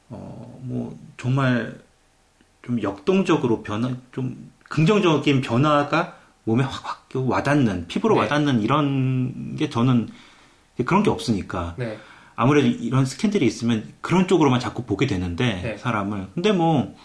[0.08, 1.80] 어, 뭐, 정말
[2.62, 8.22] 좀 역동적으로 변화, 좀 긍정적인 변화가 몸에 확확 와닿는, 피부로 네.
[8.22, 10.08] 와닿는 이런 게 저는
[10.84, 11.74] 그런 게 없으니까.
[11.76, 11.98] 네.
[12.36, 15.76] 아무래도 이런 스캔들이 있으면 그런 쪽으로만 자꾸 보게 되는데 네.
[15.76, 16.96] 사람을 근데 뭐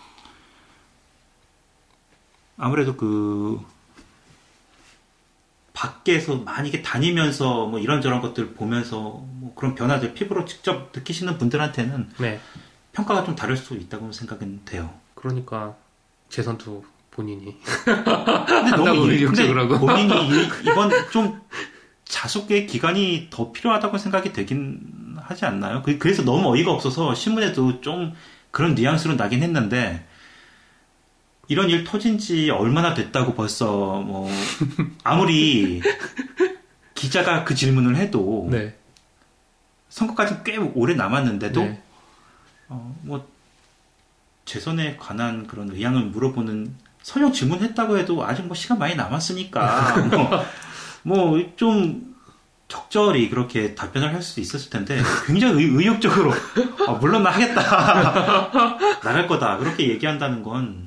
[2.56, 3.60] 아무래도 그
[5.76, 8.98] 밖에서 많이 이게 다니면서 뭐 이런저런 것들 보면서
[9.34, 12.40] 뭐 그런 변화들 피부로 직접 느끼시는 분들한테는 네.
[12.94, 14.90] 평가가 좀 다를 수 있다고 생각은 돼요.
[15.14, 15.76] 그러니까
[16.30, 17.58] 재선도 본인이.
[17.84, 18.10] 근데
[18.72, 19.78] 한다고 일- 근데 하고.
[19.80, 21.42] 본인이 이- 이번 좀
[22.06, 24.80] 자숙의 기간이 더 필요하다고 생각이 되긴
[25.18, 25.82] 하지 않나요?
[25.84, 28.14] 그- 그래서 너무 어이가 없어서 신문에도 좀
[28.52, 30.06] 그런 뉘앙스로 나긴 했는데
[31.48, 34.30] 이런 일 터진 지 얼마나 됐다고 벌써 뭐
[35.04, 35.82] 아무리
[36.94, 38.76] 기자가 그 질문을 해도 네.
[39.90, 41.82] 선거까지 꽤 오래 남았는데도 네.
[42.68, 43.28] 어, 뭐
[44.46, 50.46] 재선에 관한 그런 의향을 물어보는 설령 질문했다고 해도 아직 뭐 시간 많이 남았으니까
[51.04, 52.16] 뭐좀
[52.68, 56.34] 적절히 그렇게 답변을 할 수도 있었을 텐데 굉장히 의, 의욕적으로
[56.88, 57.62] 아, 물론 나 하겠다
[59.04, 60.85] 나갈 거다 그렇게 얘기한다는 건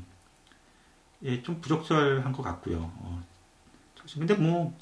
[1.23, 2.91] 예, 좀 부적절한 것 같고요.
[2.97, 3.23] 어,
[4.15, 4.77] 근데 뭐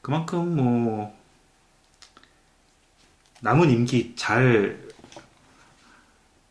[0.00, 1.16] 그만큼 뭐
[3.40, 4.88] 남은 임기 잘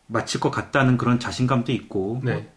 [0.07, 2.51] 마칠 것 같다는 그런 자신감도 있고 뭐 네.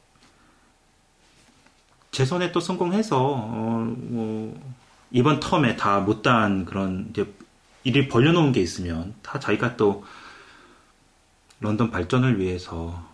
[2.11, 4.61] 재선에 또 성공해서 어, 뭐
[5.11, 7.33] 이번 텀에 다 못다한 그런 이제
[7.85, 10.05] 일을 벌려놓은 게 있으면 다 자기가 또
[11.61, 13.10] 런던 발전을 위해서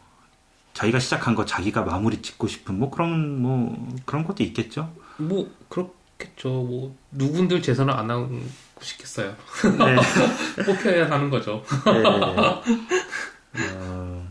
[0.76, 4.92] 자기가 시작한 거 자기가 마무리 짓고 싶은 뭐 그런 뭐 그런 것도 있겠죠.
[5.16, 6.50] 뭐 그렇겠죠.
[6.50, 8.38] 뭐 누군들 재선을 안 하고
[8.82, 9.34] 싶겠어요.
[9.78, 9.96] 네.
[10.66, 11.62] 뽑혀야 하는 거죠.
[11.86, 12.02] 네.
[13.72, 14.28] 어,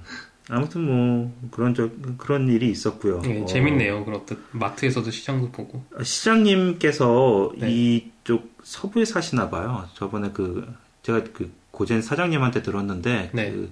[0.50, 3.22] 아무튼 뭐 그런 저 그런 일이 있었고요.
[3.24, 4.06] 네, 어, 재밌네요.
[4.06, 5.84] 그렇듯 마트에서도 시장도 보고.
[6.04, 7.72] 시장님께서 네.
[7.72, 9.90] 이쪽 서부에 사시나 봐요.
[9.96, 13.52] 저번에 그 제가 그 고젠 사장님한테 들었는데 네.
[13.52, 13.72] 그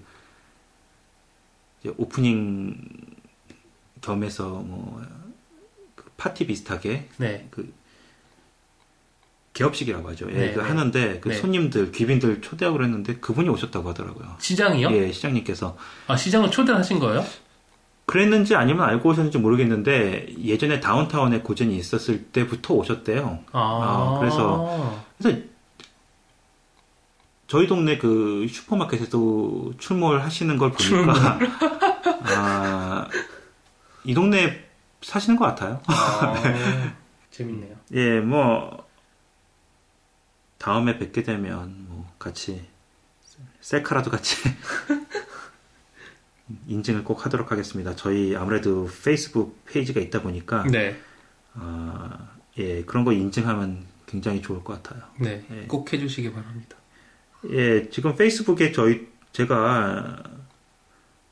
[1.98, 2.76] 오프닝
[4.02, 5.02] 겸해서 뭐
[5.96, 7.48] 그 파티 비슷하게 네.
[9.54, 10.28] 개업식이라고 하죠.
[10.32, 10.66] 예, 네, 그 네.
[10.66, 11.36] 하는데 그 네.
[11.36, 14.36] 손님들 귀빈들 초대하고 그랬는데 그분이 오셨다고 하더라고요.
[14.40, 14.92] 시장이요?
[14.92, 17.24] 예, 시장님께서 아, 시장을 초대하신 거예요?
[18.06, 23.40] 그랬는지 아니면 알고 오셨는지 모르겠는데 예전에 다운타운에 고전이 있었을 때부터 오셨대요.
[23.52, 25.38] 아, 아, 그래서- 그래서
[27.54, 31.38] 저희 동네 그 슈퍼마켓에도 출몰하시는 걸 보니까
[32.36, 33.08] 아,
[34.04, 34.68] 이 동네
[35.04, 35.80] 사시는 것 같아요.
[35.86, 36.34] 아,
[37.30, 37.76] 재밌네요.
[37.92, 38.88] 예, 뭐
[40.58, 42.66] 다음에 뵙게 되면 뭐 같이
[43.62, 44.36] 셀카라도 같이
[46.66, 47.96] 인증을 꼭 하도록 하겠습니다.
[47.96, 51.00] 저희 아무래도 페이스북 페이지가 있다 보니까 네,
[51.54, 55.04] 아, 예, 그런 거 인증하면 굉장히 좋을 것 같아요.
[55.20, 55.68] 네, 예.
[55.68, 56.78] 꼭 해주시기 바랍니다.
[57.52, 60.24] 예, 지금 페이스북에 저희 제가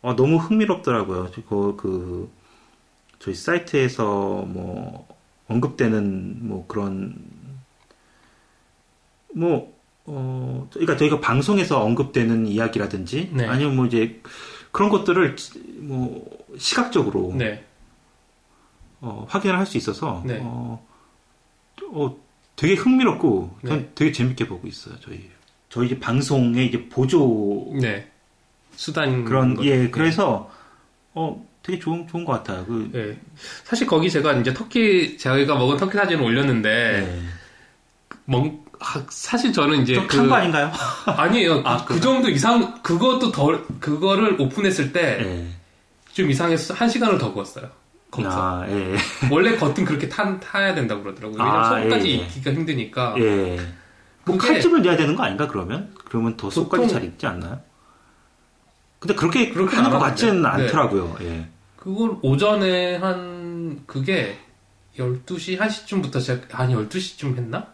[0.02, 1.32] 어, 너무 흥미롭더라고요.
[1.48, 2.32] 그, 그
[3.20, 5.08] 저희 사이트에서 뭐
[5.48, 7.16] 언급되는 뭐 그런
[9.34, 9.74] 뭐
[10.06, 13.46] 어, 그러니까 저희가 방송에서 언급되는 이야기라든지 네.
[13.48, 14.20] 아니면 뭐 이제
[14.72, 15.36] 그런 것들을
[15.78, 17.64] 뭐 시각적으로 네,
[19.00, 20.40] 어, 확인을 할 수 있어서 네.
[20.42, 20.86] 어,
[21.92, 22.18] 어,
[22.56, 23.92] 되게 흥미롭고 전 네.
[23.94, 25.00] 되게 재밌게 보고 있어요.
[25.02, 25.30] 저희
[25.72, 28.06] 저희 이제 방송의 이제 보조 네.
[28.76, 29.70] 수단 그런 거죠.
[29.70, 29.90] 예 네.
[29.90, 30.52] 그래서
[31.14, 32.66] 어 되게 좋은 좋은 것 같아요.
[32.66, 33.18] 그 네.
[33.64, 37.22] 사실 거기 제가 이제 터키 저희가 먹은 터키 사진을 올렸는데 네.
[38.26, 40.72] 먹 아, 사실 저는 이제 그 좀큰거 아닌가요?
[41.06, 41.62] 아니에요.
[41.64, 46.32] 아, 그, 그 정도 이상 그것도 덜 그거를 오픈했을 때좀 예.
[46.32, 47.70] 이상해서 한 시간을 더 구웠어요.
[48.10, 48.98] 거기서 아, 예.
[49.30, 51.38] 원래 겉은 그렇게 탄, 타야 된다고 그러더라고요.
[51.40, 52.16] 왜냐면 아, 속까지 예, 예.
[52.18, 53.16] 익기가 힘드니까.
[53.20, 53.60] 예.
[54.26, 55.94] 뭐 칼집을 내야 되는 거 아닌가 그러면?
[56.06, 57.60] 그러면 더 속까지 잘 익지 않나요?
[59.00, 60.42] 근데 그렇게 그렇게 하는 것안 같지는.
[60.44, 60.48] 네.
[60.48, 61.18] 않더라고요.
[61.22, 61.48] 예.
[61.76, 64.38] 그걸 오전에 한 그게
[64.98, 67.68] 12시 1시쯤부터 시작 아니 12시쯤 했나?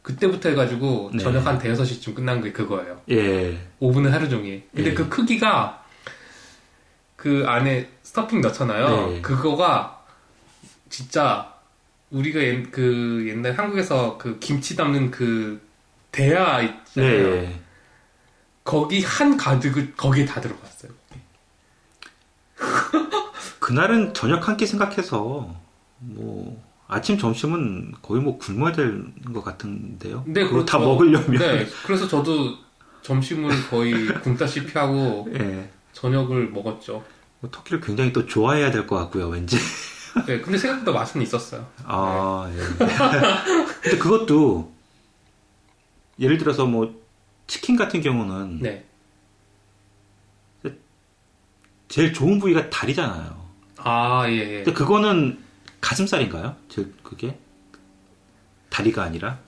[0.00, 1.18] 그때부터 해가지고 네.
[1.18, 3.00] 저녁 한 대여섯 시쯤 끝난 게 그거예요.
[3.10, 3.58] 예.
[3.80, 4.66] 오븐은 하루 종일.
[4.74, 4.94] 근데 예.
[4.94, 5.84] 그 크기가
[7.16, 9.08] 그 안에 스토핑 넣잖아요.
[9.08, 9.20] 네.
[9.20, 10.04] 그거가
[10.88, 11.55] 진짜
[12.16, 15.60] 우리가 옛, 그 옛날 한국에서 그 김치 담는 그
[16.10, 17.30] 대야 있잖아요.
[17.30, 17.60] 네.
[18.64, 20.92] 거기 한 가득을 거기에 다 들어갔어요.
[23.60, 25.54] 그날은 저녁 한 끼 생각해서
[25.98, 30.24] 뭐 아침 점심은 거의 뭐 굶어야 될 것 같은데요.
[30.26, 30.92] 네, 그거 다 그렇죠.
[30.92, 32.54] 먹으려면 네, 그래서 저도
[33.02, 35.68] 점심을 거의 굶다시피 하고 예.
[35.92, 37.04] 저녁을 먹었죠.
[37.40, 39.56] 뭐 터키를 굉장히 또 좋아해야 될 것 같고요, 왠지.
[40.26, 41.66] 네, 근데 생각보다 맛은 있었어요.
[41.84, 42.58] 아, 예.
[43.82, 44.72] 근데 그것도
[46.18, 46.94] 예를 들어서 뭐
[47.46, 48.84] 치킨 같은 경우는 네.
[51.88, 53.46] 제일 좋은 부위가 다리잖아요.
[53.78, 54.56] 아, 예, 예.
[54.64, 55.38] 근데 그거는
[55.80, 56.56] 가슴살인가요?
[56.68, 57.38] 저 그게
[58.70, 59.38] 다리가 아니라?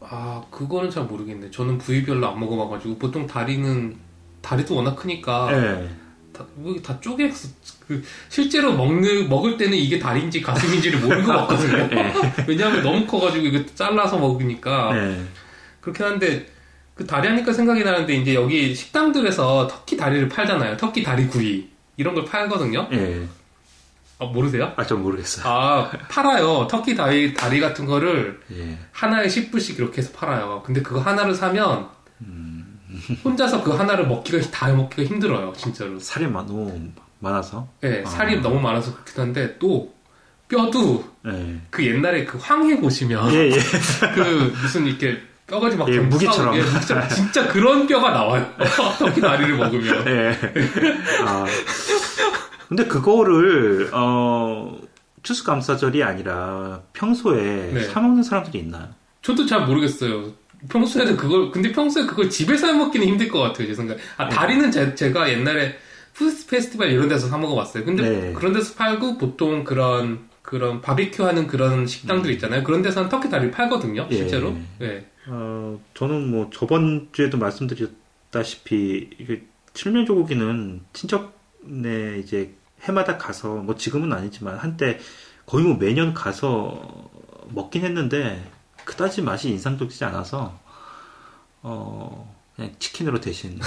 [0.00, 1.50] 아, 그거는 잘 모르겠네.
[1.50, 3.96] 저는 부위별로 안 먹어봐가지고 보통 다리는
[4.42, 5.90] 다리도 워낙 크니까 예.
[6.36, 7.30] 다, 뭐, 다 쪼개
[7.86, 11.88] 그 실제로 먹는 먹을 때는 이게 다리인지 가슴인지를 모르고 먹거든요.
[11.92, 12.12] 예.
[12.46, 15.22] 왜냐하면 너무 커가지고 이거 잘라서 먹으니까 예.
[15.80, 16.46] 그렇긴 한데
[16.94, 20.76] 그 다리 하니까 생각이 나는데 이제 여기 식당들에서 터키 다리를 팔잖아요.
[20.76, 22.88] 터키 다리 구이 이런 걸 팔거든요.
[22.92, 23.26] 예.
[24.18, 24.72] 아, 모르세요?
[24.76, 25.46] 아, 좀 모르겠어요.
[25.46, 26.66] 아 팔아요.
[26.70, 28.78] 터키 다리 다리 같은 거를 예.
[28.92, 30.62] 하나에 10불씩 이렇게 해서 팔아요.
[30.64, 31.88] 근데 그거 하나를 사면
[32.22, 32.55] 음.
[33.24, 35.52] 혼자서 그 하나를 먹기가 다 먹기가 힘들어요.
[35.56, 35.98] 진짜로.
[35.98, 37.68] 살이 마- 너무 많아서.
[37.80, 38.08] 네, 아.
[38.08, 39.94] 살이 너무 많아서 그렇긴 한데 또
[40.48, 41.56] 뼈도 예.
[41.70, 43.56] 그 옛날에 그 황해 보시면 예, 예.
[44.14, 45.94] 그 무슨 이렇게 뼈가지 막 예.
[45.94, 47.08] 싸우- 예, 무기처럼.
[47.08, 48.46] 진짜 그런 뼈가 나와요.
[48.98, 50.06] 터키 다리를 먹으면.
[50.06, 50.38] 예.
[51.26, 51.44] 아.
[52.68, 54.76] 근데 그거를 어
[55.22, 57.80] 추수감사절이 아니라 평소에 네.
[57.84, 58.88] 사 먹는 사람들이 있나요?
[59.22, 60.30] 저도 잘 모르겠어요.
[60.68, 63.66] 평소에는 그걸 근데 평소에 그걸 집에서 해 먹기는 힘들 것 같아요.
[63.66, 63.98] 제 생각.
[64.16, 65.76] 아 다리는 제, 제가 옛날에
[66.12, 67.84] food festival 이런 데서 사 먹어봤어요.
[67.84, 68.32] 근데 네.
[68.32, 72.62] 그런 데서 팔고 보통 그런 그런 바비큐 하는 그런 식당들 있잖아요.
[72.64, 74.06] 그런 데서는 터키 다리를 팔거든요.
[74.10, 74.16] 예.
[74.16, 74.56] 실제로.
[74.80, 75.04] 예.
[75.26, 79.42] 어, 저는 뭐 저번 주에도 말씀드렸다시피 이게
[79.74, 84.98] 칠면 조고기는 친척네 이제 해마다 가서 뭐 지금은 아니지만 한때
[85.44, 87.10] 거의 뭐 매년 가서
[87.48, 88.42] 먹긴 했는데
[88.86, 90.58] 그다지 맛이 인상적이지 않아서
[91.62, 93.60] 어 그냥 치킨으로 대신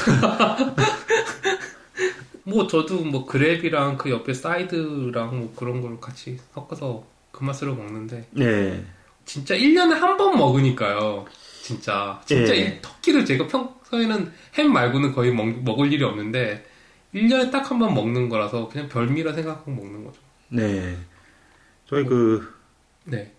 [2.43, 8.27] 뭐 저도 뭐 그랩이랑 그 옆에 사이드랑 뭐 그런 걸 같이 섞어서 그 맛으로 먹는데
[8.31, 8.83] 네
[9.25, 11.25] 진짜 1년에 한 번 먹으니까요.
[11.61, 12.19] 진짜.
[12.25, 12.59] 진짜 예.
[12.61, 16.65] 이 터키를 제가 평소에는 햄 말고는 거의 먹, 먹을 일이 없는데
[17.13, 20.19] 1년에 딱 한 번 먹는 거라서 그냥 별미라 생각하고 먹는 거죠.
[20.47, 20.97] 네.
[21.87, 22.51] 저희 그
[23.03, 23.31] 네.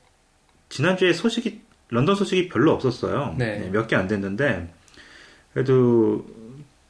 [0.68, 3.34] 지난주에 소식이 런던 소식이 별로 없었어요.
[3.38, 3.68] 네.
[3.72, 4.72] 몇 개 안 됐는데
[5.52, 6.24] 그래도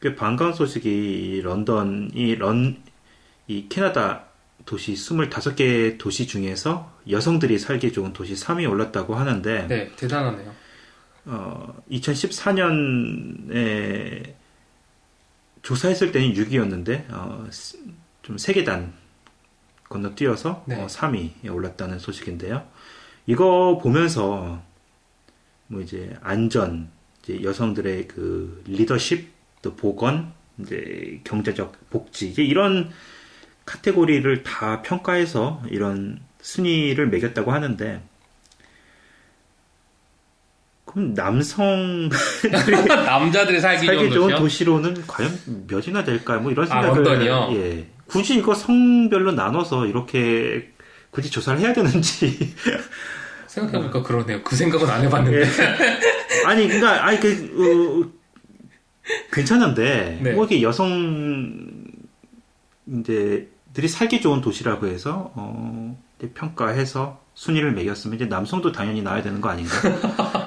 [0.00, 2.82] 꽤 반가운 소식이 이 런던이 런
[3.48, 4.26] 이 캐나다
[4.64, 10.52] 도시 25개 도시 중에서 여성들이 살기 좋은 도시 3위에 올랐다고 하는데 네, 대단하네요.
[11.26, 11.74] 어,
[12.90, 14.34] 2014년에
[15.62, 17.78] 조사했을 때는 6위였는데 어, 스-
[18.22, 18.92] 좀 세계단
[19.88, 20.80] 건너뛰어서 네.
[20.80, 22.62] 어, 3위에 올랐다는 소식인데요.
[23.26, 24.62] 이거 보면서
[25.70, 26.88] 뭐 이제 안전,
[27.22, 29.30] 이제 여성들의 그 리더십,
[29.62, 32.90] 또 보건, 이제 경제적 복지 이제 이런
[33.66, 38.02] 카테고리를 다 평가해서 이런 순위를 매겼다고 하는데
[40.84, 42.08] 그럼 남성
[43.06, 44.34] 남자들이 살기, 살기 좋은?
[44.34, 46.40] 도시로는 과연 몇이나 될까요?
[46.40, 47.48] 뭐 이런 아, 생각을 런던이요?
[47.52, 47.86] 예.
[48.06, 50.72] 굳이 이거 성별로 나눠서 이렇게
[51.12, 52.54] 굳이 조사를 해야 되는지
[53.50, 54.42] 생각해보니까 그러네요.
[54.42, 55.40] 그 생각은 안 해봤는데.
[55.40, 55.44] 예.
[56.46, 58.20] 아니 그러니까 아니 그 어,
[59.32, 60.32] 괜찮은데 네.
[60.32, 61.84] 뭐 이렇게 여성
[62.86, 65.98] 이제 들이 살기 좋은 도시라고 해서 어,
[66.34, 69.74] 평가해서 순위를 매겼으면 이제 남성도 당연히 나와야 되는 거 아닌가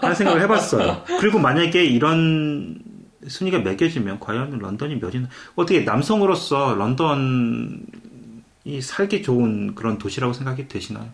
[0.02, 1.04] 하는 생각을 해봤어요.
[1.20, 2.80] 그리고 만약에 이런
[3.28, 7.82] 순위가 매겨지면 과연 런던이 몇이나 어떻게 남성으로서 런던이
[8.82, 11.10] 살기 좋은 그런 도시라고 생각이 되시나요?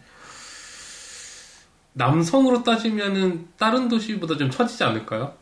[1.93, 5.34] 남성으로 따지면은 다른 도시보다 좀 처지지 않을까요?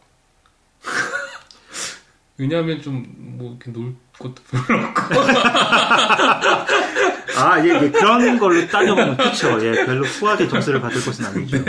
[2.37, 5.15] 왜냐하면 좀 뭐 이렇게 놀 것도 별로 없고
[7.39, 9.63] 아, 예, 예, 그런 걸로 따져보면 그쵸.
[9.63, 11.63] 예, 별로 후하게 점수를 받을 것은 아니죠.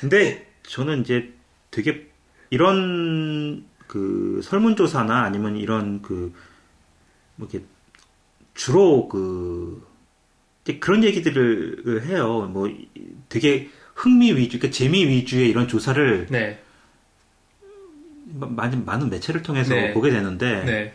[0.00, 1.34] 근데 저는 이제
[1.70, 2.10] 되게
[2.48, 6.32] 이런 그 설문조사나 아니면 이런 그,
[7.36, 7.66] 뭐 이렇게
[8.54, 9.86] 주로 그,
[10.80, 12.48] 그런 얘기들을 해요.
[12.52, 12.70] 뭐
[13.28, 16.58] 되게 흥미 위주, 그러니까 재미 위주의 이런 조사를 네,
[18.24, 19.92] 많은, 많은 매체를 통해서 네.
[19.92, 20.94] 보게 되는데, 네,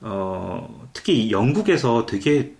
[0.00, 2.52] 어, 특히 영국에서 되게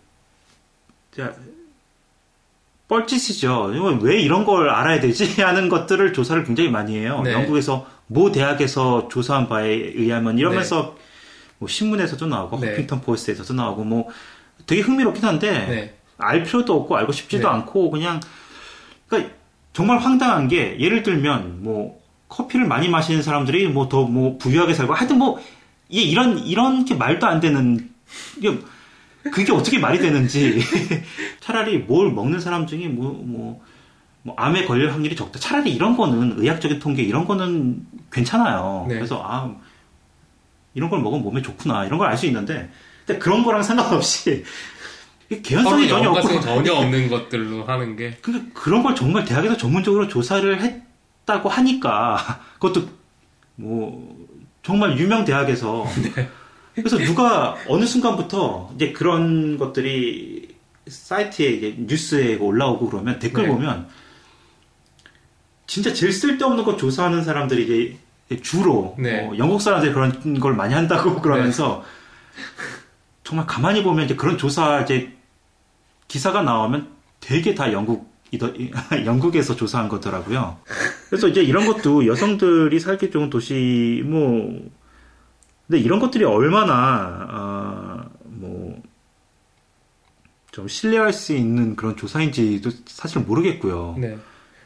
[2.88, 3.72] 뻘짓이죠.
[4.02, 5.40] 왜 이런 걸 알아야 되지?
[5.42, 7.22] 하는 것들을 조사를 굉장히 많이 해요.
[7.24, 7.32] 네.
[7.32, 10.96] 영국에서 모 대학에서 조사한 바에 의하면 이러면서
[11.58, 12.70] 뭐 신문에서도 나오고 네.
[12.70, 14.08] 허핑턴 포스트에서도 나오고 뭐
[14.66, 17.54] 되게 흥미롭긴 한데 네, 알 필요도 없고 알고 싶지도 네.
[17.54, 18.20] 않고 그냥
[19.08, 19.32] 그러니까
[19.72, 25.18] 정말 황당한 게 예를 들면 뭐 커피를 많이 마시는 사람들이 뭐 더뭐 부유하게 살고 하여튼
[25.18, 25.40] 뭐
[25.88, 27.90] 이게 이런 이런 게 말도 안 되는
[28.38, 28.58] 이게
[29.32, 30.60] 그게 어떻게 말이 되는지
[31.40, 33.62] 차라리 뭘 먹는 사람 중에 뭐뭐
[34.22, 35.38] 뭐 암에 걸릴 확률이 적다.
[35.38, 38.86] 차라리 이런 거는 의학적인 통계 이런 거는 괜찮아요.
[38.88, 38.94] 네.
[38.96, 39.54] 그래서 아
[40.74, 42.70] 이런 걸 먹으면 몸에 좋구나 이런 걸 알 수 있는데
[43.06, 44.44] 근데 그런 거랑 상관없이
[45.42, 48.16] 개연성이 전혀 없고 전혀 없는 것들로 하는 게.
[48.20, 52.88] 그 그런 걸 정말 대학에서 전문적으로 조사를 했다고 하니까 그것도
[53.56, 54.26] 뭐
[54.62, 55.86] 정말 유명 대학에서.
[56.74, 60.48] 그래서 누가 어느 순간부터 이제 그런 것들이
[60.86, 63.48] 사이트에 이제 뉴스에 올라오고 그러면 댓글 네.
[63.48, 63.88] 보면
[65.66, 67.96] 진짜 제일 쓸데없는 거 조사하는 사람들이
[68.28, 69.26] 이제 주로 네.
[69.26, 71.84] 어, 영국 사람들이 그런 걸 많이 한다고 그러면서
[73.22, 75.13] 정말 가만히 보면 이제 그런 조사 이제
[76.08, 76.88] 기사가 나오면
[77.20, 78.14] 되게 다 영국
[79.04, 80.58] 영국에서 조사한 거더라고요.
[81.08, 84.60] 그래서 이제 이런 것도 여성들이 살기 좋은 도시 뭐
[85.66, 88.82] 근데 이런 것들이 얼마나 아, 뭐좀
[90.68, 93.96] 신뢰할 수 있는 그런 조사인지도 사실 모르겠고요.
[93.98, 94.18] 네.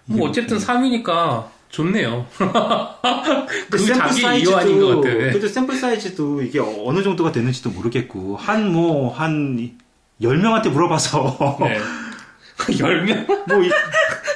[0.07, 2.27] 뭐 어쨌든 3위니까 좋네요.
[2.37, 2.49] 근데
[3.71, 5.09] 그 자기 이완인 것 같아.
[5.09, 5.31] 네.
[5.31, 9.79] 그래도 샘플 사이즈도 이게 어느 정도가 되는지도 모르겠고 한 뭐한
[10.21, 11.79] 10명한테 물어봐서 네.
[12.59, 13.49] 10명?
[13.49, 13.71] 뭐 이-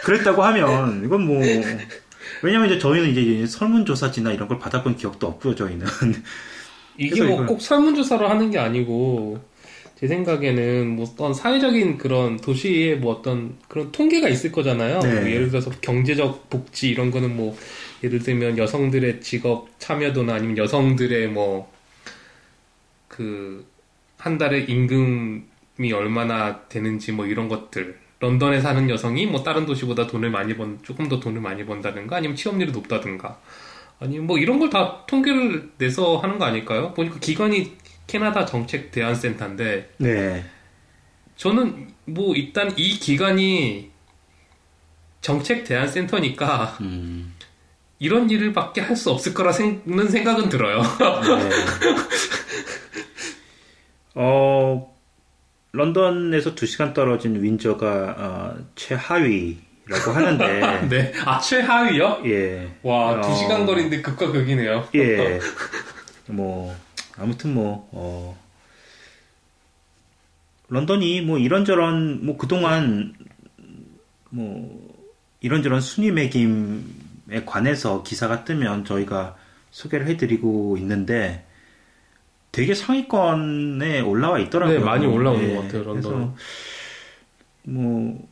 [0.04, 1.40] 그랬다고 하면 이건 뭐
[2.42, 5.86] 왜냐면 이제 저희는 이제 설문조사지나 이런 걸 받아본 기억도 없고요 저희는
[6.98, 9.40] 이게 뭐 꼭 설문조사로 하는 게 아니고
[9.98, 14.98] 제 생각에는 뭐 어떤 사회적인 그런 도시의 뭐 어떤 그런 통계가 있을 거잖아요.
[14.98, 15.20] 네.
[15.20, 17.56] 뭐 예를 들어서 경제적 복지 이런 거는 뭐
[18.02, 21.70] 예를 들면 여성들의 직업 참여도나 아니면 여성들의 뭐
[23.08, 23.64] 그
[24.18, 25.44] 한 달에 임금
[25.80, 30.78] 이 얼마나 되는지 뭐 이런 것들 런던에 사는 여성이 뭐 다른 도시보다 돈을 많이 번
[30.82, 33.40] 조금 더 돈을 많이 번다든가 아니면 취업률이 높다든가
[34.00, 36.92] 아니면 뭐 이런 걸 다 통계를 내서 하는 거 아닐까요?
[36.94, 40.44] 보니까 기관이 캐나다 정책 대안센터인데 네
[41.36, 43.90] 저는 뭐 일단 이 기관이
[45.20, 47.34] 정책 대안센터니까 음,
[47.98, 50.82] 이런 일을 밖에 할 수 없을 거라는 생각은 들어요.
[50.82, 51.50] 네.
[54.14, 54.91] 어
[55.72, 61.12] 런던에서 2시간 떨어진 윈저가 어, 최하위라고 하는데 네.
[61.24, 62.22] 아, 최하위요?
[62.26, 62.76] 예.
[62.82, 63.20] 와, 어.
[63.22, 64.88] 두 시간 거리인데 극과 극이네요.
[64.94, 65.40] 예.
[66.28, 66.76] 뭐
[67.16, 68.38] 아무튼 뭐 어,
[70.68, 73.14] 런던이 뭐 이런저런 뭐 그동안
[74.28, 74.92] 뭐
[75.40, 79.36] 이런저런 순위 매김에 관해서 기사가 뜨면 저희가
[79.70, 81.46] 소개를 해드리고 있는데
[82.52, 84.78] 되게 상위권에 올라와 있더라고요.
[84.78, 86.02] 네, 많이 올라오는 예, 것 같아요, 런던.
[86.02, 86.34] 그래서
[87.62, 88.28] 뭐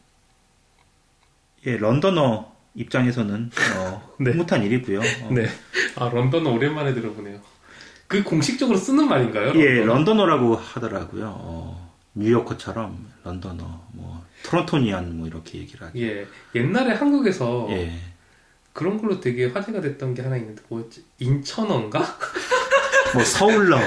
[1.67, 4.31] 예, 런던어 입장에서는 어, 네.
[4.31, 5.01] 흐뭇한 일이고요.
[5.01, 5.49] 어, 네.
[5.97, 7.41] 아, 런던은 오랜만에 들어보네요.
[8.07, 9.53] 그 공식적으로 쓰는 말인가요?
[9.55, 9.87] 예, 런던은?
[9.87, 11.35] 런던어라고 하더라고요.
[11.39, 15.99] 어, 뉴요커처럼 런던어, 뭐 토론토니안 뭐 이렇게 얘기를 하죠.
[15.99, 16.27] 예.
[16.55, 17.93] 옛날에 한국에서 예.
[18.73, 21.05] 그런 걸로 되게 화제가 됐던 게 하나 있는데 뭐였지?
[21.19, 22.01] 인천어인가?
[23.15, 23.79] 뭐 서울러,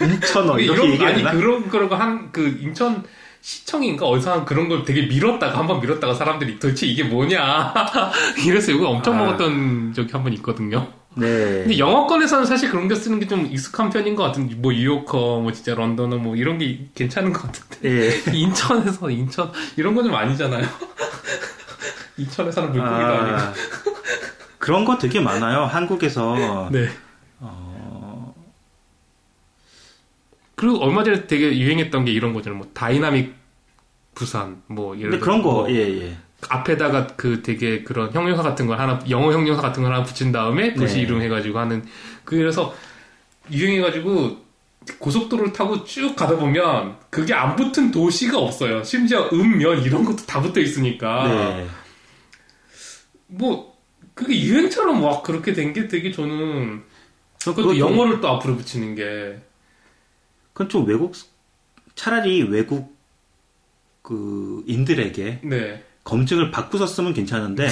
[0.00, 1.30] 인천어 이렇게 얘기하나?
[1.30, 3.02] 아니 그런 그러고 한그 인천
[3.42, 7.72] 시청인가 어디서 한 그런 걸 되게 밀었다가 한 번 밀었다가 사람들이 도대체 이게 뭐냐
[8.46, 9.24] 이래서 이거 엄청 아.
[9.24, 10.86] 먹었던 적이 한 번 있거든요.
[11.16, 11.26] 네.
[11.62, 15.52] 근데 영어권에서는 사실 그런 게 쓰는 게 좀 익숙한 편인 것 같은데 뭐 뉴요커 뭐
[15.52, 18.22] 진짜 Londoner 뭐 이런 게 괜찮은 것 같은데 예.
[18.36, 20.64] 인천에서 인천 이런 건 좀 아니잖아요.
[22.18, 23.60] 인천에서는 물고기도 아, 아니고.
[24.58, 25.64] 그런 거 되게 많아요.
[25.64, 26.88] 한국에서 네.
[30.60, 32.58] 그리고 얼마 전에 되게 유행했던 게 이런 거잖아요.
[32.58, 33.34] 뭐 다이나믹
[34.14, 36.16] 부산 뭐 예를 들어 그런 거, 뭐 예, 예.
[36.50, 40.74] 앞에다가 그 되게 그런 형용사 같은 걸 하나 영어 형용사 같은 걸 하나 붙인 다음에
[40.74, 41.00] 도시 네.
[41.00, 41.82] 이름 해가지고 하는
[42.24, 42.74] 그래서
[43.50, 44.36] 유행해가지고
[44.98, 48.84] 고속도로를 타고 쭉 가다 보면 그게 안 붙은 도시가 없어요.
[48.84, 51.66] 심지어 읍면 이런 것도 다 붙어 있으니까 네.
[53.28, 53.78] 뭐
[54.14, 56.82] 그게 유행처럼 막 그렇게 된 게 되게 저는
[57.42, 59.38] 그것도 그것도- 영어를 또 앞으로 붙이는 게
[60.60, 61.14] 그건 좀 외국,
[61.94, 62.94] 차라리 외국
[64.02, 65.82] 그 인들에게 네.
[66.04, 67.66] 검증을 받고서 쓰면 괜찮은데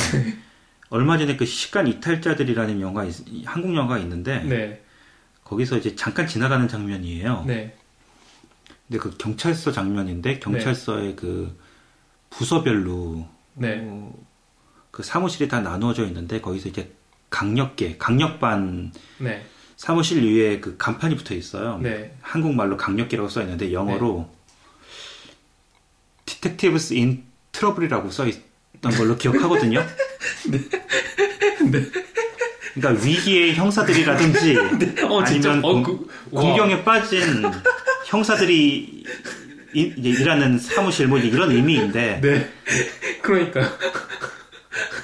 [0.88, 4.82] 얼마 전에 그 시간 이탈자들이라는 영화 있- 한국 영화가 있는데 네.
[5.44, 7.44] 거기서 이제 잠깐 지나가는 장면이에요.
[7.46, 7.76] 네.
[8.86, 11.54] 근데 그 경찰서 장면인데 경찰서의 그
[12.30, 13.82] 부서별로 네.
[13.82, 14.14] 어,
[14.90, 16.90] 그 사무실이 다 나누어져 있는데 거기서 이제
[17.28, 19.44] 강력계 강력반 네.
[19.82, 21.78] 사무실 위에 그 간판이 붙어 있어요.
[21.80, 22.12] 네.
[22.20, 24.28] 한국말로 강력계라고 써 있는데 영어로
[26.26, 29.80] Detectives in Trouble이라고 써 있던 걸로 기억하거든요.
[30.50, 30.60] 네.
[32.74, 34.56] 그러니까 위기의 형사들이라든지
[35.08, 35.52] 어, 진짜.
[35.52, 36.42] 아니면 어, 공- 그, 와.
[36.42, 37.44] 공경에 빠진
[38.06, 39.04] 형사들이
[39.74, 42.52] 이, 일하는 사무실 뭐 이런 의미인데 네.
[43.22, 43.64] 그러니까요.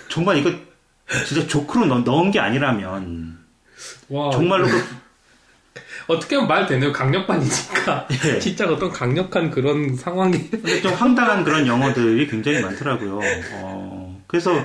[0.09, 0.53] 정말 이거
[1.27, 3.44] 진짜 조크로 넣, 넣은 게 아니라면
[4.09, 4.31] 와.
[4.31, 4.85] 정말로 그
[6.07, 6.93] 어떻게 하면 말 되네요.
[6.93, 8.09] 강력반이니까.
[8.27, 8.39] 예.
[8.39, 10.51] 진짜 어떤 강력한 그런 상황이.
[10.51, 13.21] 근데 좀 황당한 그런 영어들이 굉장히 많더라고요.
[13.55, 14.65] 어, 그래서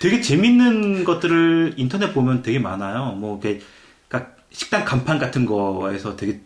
[0.00, 3.12] 되게 재밌는 것들을 인터넷 보면 되게 많아요.
[3.12, 3.60] 뭐, 이렇게,
[4.08, 6.40] 그러니까 식당 간판 같은 거에서 되게,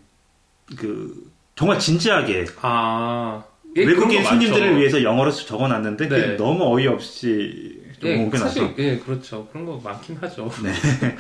[0.76, 3.42] 그, 정말 진지하게 아.
[3.76, 4.78] 예, 외국인 손님들을.
[4.78, 6.36] 위해서 영어로 적어놨는데 네.
[6.36, 9.46] 너무 어이없이 좀 예, 옮겨놔서 사실, 예, 그렇죠.
[9.48, 10.50] 그런 거 많긴 하죠.
[10.62, 10.72] 네.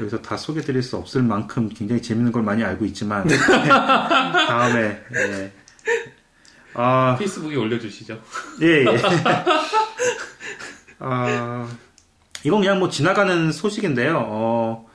[0.00, 3.26] 여기서 다 소개드릴 수 없을 만큼 굉장히 재밌는 걸 많이 알고 있지만
[3.68, 5.52] 다음에 예.
[6.72, 8.20] 아 페이스북에 올려주시죠.
[8.62, 8.84] 예, 예.
[10.98, 11.68] 아,
[12.44, 14.24] 이건 그냥 뭐 지나가는 소식인데요.
[14.26, 14.88] 어,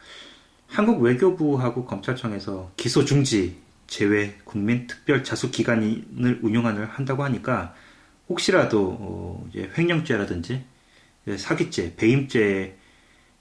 [0.68, 7.74] 한국 외교부하고 검찰청에서 기소 중지 제외 국민 특별 자수 기관을 운영을 한다고 하니까
[8.30, 10.64] 혹시라도 어, 이제 횡령죄라든지
[11.38, 12.78] 사기죄, 배임죄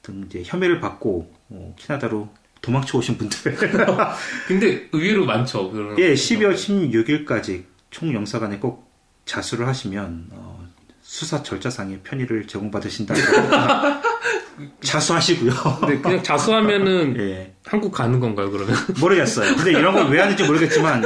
[0.03, 2.29] 등 이제 혐의를 받고 어, 캐나다로
[2.61, 3.55] 도망쳐 오신 분들
[4.48, 5.70] 근데 의외로 많죠.
[5.70, 8.90] 그런 예, 12월 16일까지 총영사관에 꼭
[9.27, 10.67] 자수를 하시면 어,
[11.02, 13.21] 수사 절차상의 편의를 제공받으신다고
[14.83, 15.52] 자수하시고요.
[15.81, 18.75] 근데 그냥 자수하면은 예, 한국 가는 건가요, 그러면?
[19.00, 19.54] 모르겠어요.
[19.56, 21.02] 근데 이런 걸 왜 하는지 모르겠지만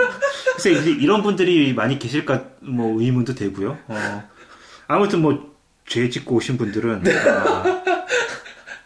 [0.54, 3.78] 글쎄 이제 이런 분들이 많이 계실까 뭐 의문도 되고요.
[3.88, 4.28] 어,
[4.88, 5.52] 아무튼 뭐
[5.86, 7.82] 죄 짓고 오신 분들은 어,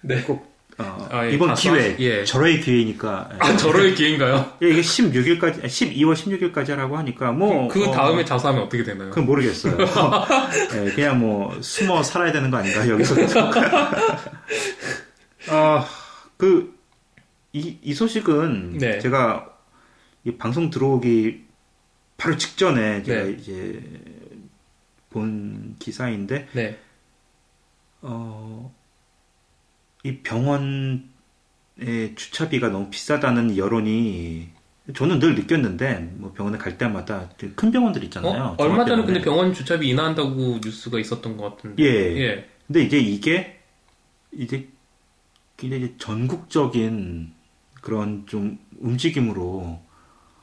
[0.03, 0.23] 네.
[0.23, 2.25] 꼭 어, 아, 예, 이번 기회 예.
[2.25, 4.53] 절호의 기회니까 아, 저럴 기회인가요?
[4.63, 9.11] 예, 이게 16일까지 12월 16일까지 하라고 하니까 뭐그 어, 다음에 자수하면 어떻게 되나요?
[9.11, 9.77] 그건 모르겠어요.
[10.75, 13.39] 예, 그냥 뭐 숨어 살아야 되는 거 아닌가 여기서 계속.
[15.49, 15.87] 아,
[16.37, 16.75] 그,
[17.53, 18.99] 이, 이 소식은 네.
[18.99, 19.47] 제가
[20.25, 21.46] 이 방송 들어오기
[22.17, 23.31] 바로 직전에 제가 네.
[23.33, 23.83] 이제
[25.11, 26.79] 본 기사인데, 네.
[28.03, 28.75] 어,
[30.03, 31.05] 이 병원의
[32.15, 34.51] 주차비가 너무 비싸다는 여론이
[34.95, 38.55] 저는 늘 느꼈는데 뭐 병원에 갈 때마다 큰 병원들 있잖아요.
[38.57, 38.57] 어?
[38.59, 39.05] 얼마 전에.
[39.05, 41.83] 근데 병원 주차비 인하한다고 뉴스가 있었던 것 같은데.
[41.83, 41.89] 예.
[42.21, 42.49] 예.
[42.67, 43.61] 근데 이제 이게
[44.33, 44.69] 이제
[45.57, 47.33] 굉장히 이제 전국적인
[47.81, 49.81] 그런 좀 움직임으로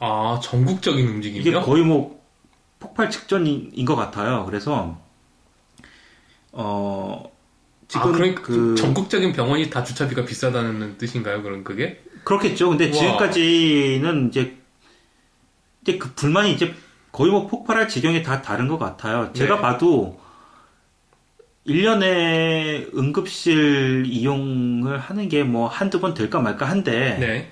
[0.05, 1.61] 아, 전국적인 이게 움직임이요?
[1.61, 2.21] 거의 뭐
[2.79, 4.45] 폭발 직전인 것 같아요.
[4.45, 4.97] 그래서
[6.51, 7.31] 어
[7.87, 11.41] 지금 아, 그러니까 그 전국적인 병원이 다 주차비가 비싸다는 뜻인가요?
[11.41, 12.03] 그럼 그게?
[12.25, 12.69] 그렇겠죠.
[12.69, 12.91] 근데 와.
[12.91, 14.57] 지금까지는 이제
[15.83, 16.73] 이제 그 불만이 이제
[17.13, 19.31] 거의 뭐 폭발할 지경에 다 다른 것 같아요.
[19.31, 19.61] 제가 네.
[19.61, 20.19] 봐도
[21.65, 27.51] 1년에 응급실 이용을 하는 게 뭐 한두 번 될까 말까 한데, 네.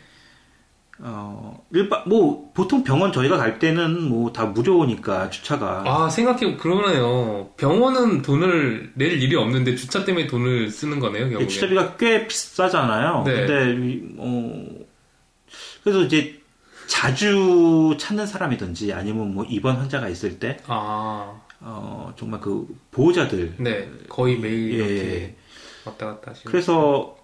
[1.03, 5.83] 어, 일반, 뭐, 보통 병원 저희가 갈 때는 뭐 다 무료니까 주차가.
[5.85, 7.49] 아, 생각해, 그러네요.
[7.57, 11.47] 병원은 돈을 낼 일이 없는데 주차 때문에 돈을 쓰는 거네요, 예, 결국에.
[11.47, 13.23] 주차비가 꽤 비싸잖아요.
[13.25, 13.45] 네.
[13.47, 14.65] 근데, 이- 어,
[15.83, 16.39] 그래서 이제
[16.87, 23.55] 자주 찾는 사람이든지 아니면 뭐 입원 환자가 있을 때, 아, 어, 정말 그 보호자들.
[23.57, 23.89] 네.
[24.07, 24.75] 거의 매일 예.
[24.75, 25.35] 이렇게
[25.85, 26.51] 왔다 갔다 하시는.
[26.51, 27.15] 그래서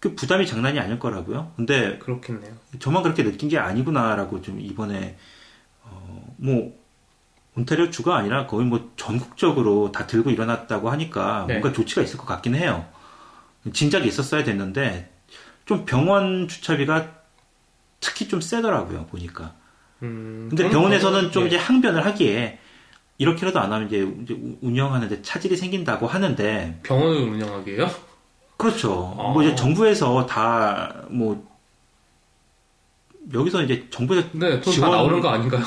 [0.00, 1.52] 그 부담이 장난이 아닐 거라고요.
[1.56, 2.52] 근데 그렇겠네요.
[2.78, 5.16] 저만 그렇게 느낀 게 아니구나라고 좀 이번에,
[5.82, 6.78] 어, 뭐,
[7.56, 11.54] 온타리오 주가 아니라 거의 뭐 전국적으로 다 들고 일어났다고 하니까 네.
[11.54, 12.86] 뭔가 조치가 있을 것 같긴 해요.
[13.72, 15.12] 진작에 있었어야 됐는데
[15.64, 17.12] 좀 병원 주차비가
[17.98, 19.54] 특히 좀 세더라고요 보니까.
[20.02, 21.46] 음, 근데 병원에서는 좀 예.
[21.48, 22.60] 이제 항변을 하기에
[23.18, 24.02] 이렇게라도 안 하면 이제,
[24.62, 27.90] 운영하는데 차질이 생긴다고 하는데 병원을 운영하게요?
[28.58, 29.14] 그렇죠.
[29.18, 29.32] 아.
[29.32, 31.46] 뭐 이제 정부에서 다 뭐
[33.32, 35.62] 여기서 이제 정부에서 네, 지원- 나오는 거 아닌가요?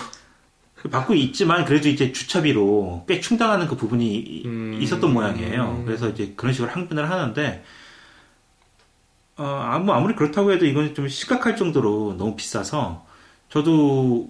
[0.92, 4.80] 받고 있지만 그래도 이제 주차비로 꽤 충당하는 그 부분이 이- 음.
[4.82, 5.84] 있었던 모양이에요.
[5.86, 7.64] 그래서 이제 그런 식으로 항변을 하는데
[9.38, 13.06] 어, 아무 아무리 그렇다고 해도 이건 좀 심각할 정도로 너무 비싸서
[13.50, 14.30] 저도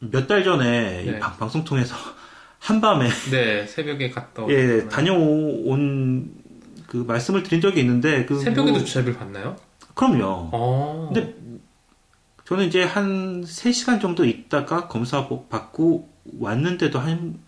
[0.00, 1.18] 몇 달 전에 이 네.
[1.18, 1.94] 방, 방송 통해서
[2.60, 4.86] 한밤에 네, 새벽에 갔다 예.
[4.88, 6.30] 다녀온
[6.86, 9.56] 그 말씀을 드린 적이 있는데 그 새벽에도 뭐- 주차비를 받나요?
[9.94, 10.50] 그럼요.
[10.52, 11.10] 어.
[11.12, 11.34] 근데
[12.44, 16.08] 저는 이제 한 3시간 정도 있다가 검사 받고
[16.38, 17.38] 왔는데도 한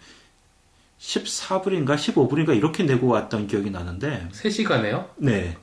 [0.99, 5.09] 14불인가 15불인가 이렇게 내고 왔던 기억이 나는데 3시간에요?
[5.17, 5.57] 네.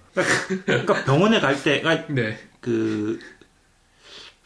[0.65, 2.37] 그러니까 병원에 갈 때가 네.
[2.59, 3.19] 그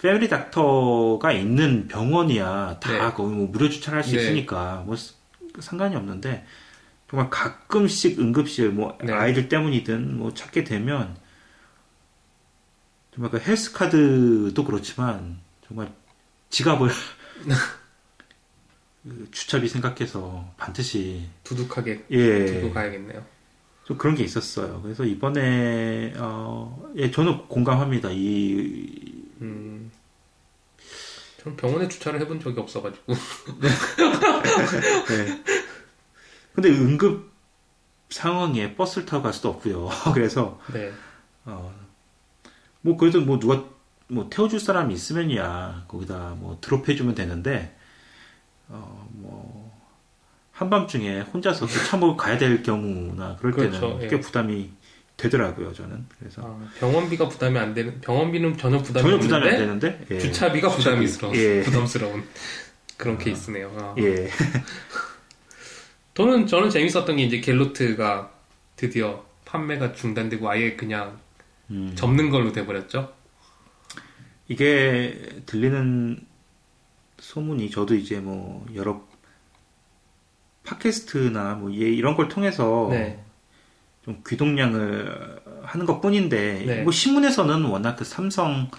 [0.04, 3.14] 패밀리 닥터가 있는 병원이야 다 네.
[3.14, 4.22] 거의 뭐 무료 주차를 할수 네.
[4.22, 5.14] 있으니까 뭐 스-
[5.60, 6.46] 상관이 없는데
[7.10, 9.14] 정말 가끔씩 응급실 뭐 네.
[9.14, 11.16] 아이들 때문이든 뭐 찾게 되면
[13.16, 15.90] 정말 그 헬스 카드도 그렇지만 정말
[16.50, 16.90] 지갑을
[19.04, 23.24] 그 주차비 생각해서 반드시 두둑하게 예 두고 가야겠네요.
[23.86, 24.82] 좀 그런 게 있었어요.
[24.82, 28.10] 그래서 이번에 어, 예 저는 공감합니다.
[28.12, 29.92] 이 음.
[31.44, 33.14] 전 병원에 주차를 해본 적이 없어가지고.
[35.10, 35.44] 네.
[36.54, 37.32] 근데 응급
[38.10, 39.90] 상황에 버스를 타고 갈 수도 없고요.
[40.14, 40.92] 그래서 네.
[41.46, 41.74] 어,
[42.82, 43.66] 뭐 그래도 뭐 누가
[44.08, 47.76] 뭐 태워줄 사람이 있으면야 거기다 뭐 드롭해주면 되는데
[48.70, 49.74] 어, 뭐
[50.52, 54.08] 한밤중에 혼자서 그차 몰고 가야 될 경우나 그럴 때는 그렇죠, 예.
[54.08, 54.72] 꽤 부담이
[55.18, 55.74] 되더라고요.
[55.74, 60.06] 저는 그래서 아, 병원비가 부담이 안 되는 병원비는 전혀 부담이 전혀 없는데 부담이 안 되는데
[60.12, 60.20] 예.
[60.20, 61.62] 주차비가 부담스러운 예.
[61.64, 62.24] 부담스러운
[62.98, 63.72] 그런 케이스네요.
[63.78, 63.96] 아.
[64.00, 64.30] 예.
[66.16, 68.32] 저는 저는 재밌었던 게 이제 갤로트가
[68.76, 71.20] 드디어 판매가 중단되고 아예 그냥
[71.70, 71.94] 음.
[71.96, 73.14] 접는 걸로 돼버렸죠.
[74.48, 76.20] 이게 들리는
[77.20, 79.02] 소문이 저도 이제 뭐 여러
[80.66, 83.23] 팟캐스트나 뭐 예, 이런 걸 통해서 네.
[84.06, 86.82] 좀 귀동량을 하는 것 뿐인데 네.
[86.84, 88.70] 뭐 신문에서는 워낙 그 삼성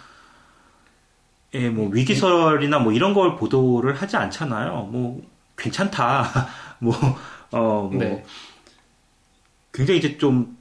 [1.53, 4.89] 의 뭐 위기설이나 뭐 이런 걸 보도를 하지 않잖아요.
[4.91, 5.22] 뭐
[5.57, 6.49] 괜찮다.
[6.81, 6.95] 뭐
[7.53, 8.25] 어, 뭐 네.
[9.72, 10.57] 굉장히 이제 좀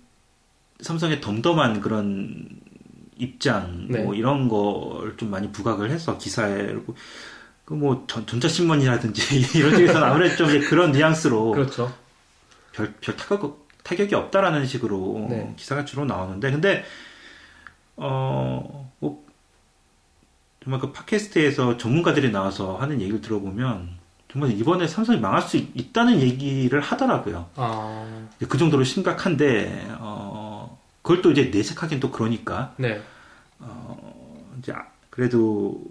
[0.82, 2.47] 삼성의 덤덤한 그런
[3.18, 4.03] 입장 네.
[4.03, 6.76] 뭐 이런 걸 좀 많이 부각을 해서 기사에
[7.66, 11.93] 그뭐 전자신문이라든지 이런 쪽에서는 아무래도 좀 그런 뉘앙스로 그렇죠.
[12.72, 15.53] 별, 별 타격, 타격이 없다라는 식으로 네.
[15.57, 16.84] 기사가 주로 나오는데, 근데,
[17.95, 19.23] 어, 뭐,
[20.63, 26.19] 정말 그 팟캐스트에서 전문가들이 나와서 하는 얘기를 들어보면, 정말 이번에 삼성이 망할 수 있, 다는
[26.21, 27.49] 얘기를 하더라고요.
[27.55, 33.01] 아, 그 정도로 심각한데, 어, 그걸 또 이제 내색하긴 또 그러니까, 네.
[34.59, 35.84] 이제, 아- 그래도,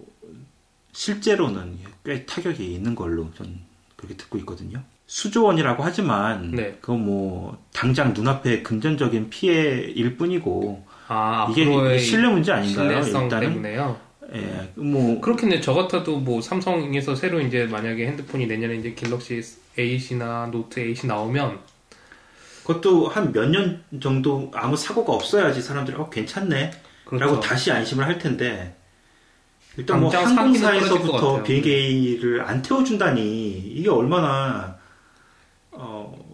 [0.93, 3.61] 실제로는 꽤 타격이 있는 걸로 전
[3.97, 4.83] 그렇게 듣고 있거든요.
[5.13, 6.79] 수조 원이라고 하지만 네.
[6.81, 13.03] 그건 뭐 당장 눈앞에 금전적인 피해일 뿐이고 아, 이게 신뢰 문제 아닌가요?
[13.03, 14.01] 신뢰성 일단은 때문에요.
[14.35, 15.61] 예, 뭐 그렇겠네.
[15.61, 19.43] 저 같아도 뭐 삼성에서 새로 이제 만약에 핸드폰이 내년에 이제 갤럭시
[19.77, 21.59] 8이나 노트 8이 나오면
[22.65, 26.71] 그것도 한 몇 년 정도 아무 사고가 없어야지 사람들이 어 괜찮네
[27.05, 27.23] 그렇죠.
[27.27, 28.75] 라고 다시 안심을 할 텐데
[29.77, 31.43] 일단 뭐 항공사에서부터.
[31.43, 34.81] 비행기를 안 태워준다니 이게 얼마나
[35.73, 36.33] 어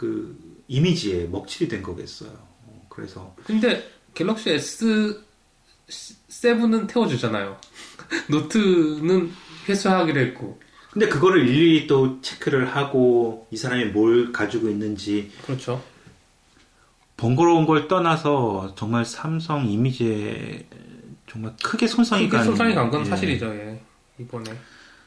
[0.00, 0.34] 그
[0.66, 2.30] 이미지에 먹칠이 된 거겠어요.
[2.30, 5.22] 어, 그래서 근데 갤럭시 S
[5.90, 7.58] 7은 태워주잖아요.
[8.30, 9.30] 노트는
[9.68, 10.58] 회수하기로 했고.
[10.90, 15.84] 근데 그거를 일일이 또 체크를 하고 이 사람이 뭘 가지고 있는지 그렇죠.
[17.18, 20.66] 번거로운 걸 떠나서 정말 삼성 이미지에
[21.28, 23.04] 정말 크게 손상이 크게 간 손상이 간건 예.
[23.04, 23.54] 사실이죠.
[23.54, 23.82] 예.
[24.18, 24.50] 이번에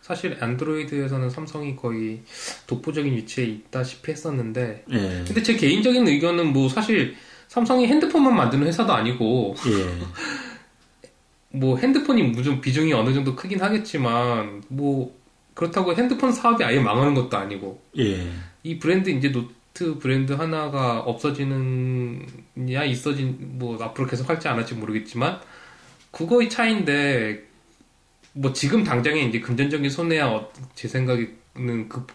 [0.04, 2.24] 사실 안드로이드에서는 삼성이 거의
[2.68, 4.98] 독보적인 위치에 있다시피 했었는데 예.
[5.26, 7.16] 근데 제 개인적인 의견은 뭐 사실
[7.48, 9.98] 삼성이 핸드폰만 만드는 회사도 아니고 예.
[11.58, 15.18] 뭐 핸드폰이 무슨 비중이 어느 정도 크긴 하겠지만 뭐
[15.54, 18.28] 그렇다고 핸드폰 사업이 아예 망하는 것도 아니고 예.
[18.64, 25.40] 이 브랜드 이제 노트 브랜드 하나가 없어지느냐 있어진 뭐 앞으로 계속 할지 안 할지 모르겠지만
[26.12, 27.53] 그거의 차이인데
[28.34, 32.08] 뭐 지금 당장에 이제 금전적인 손해야 어- 제 생각에는 극,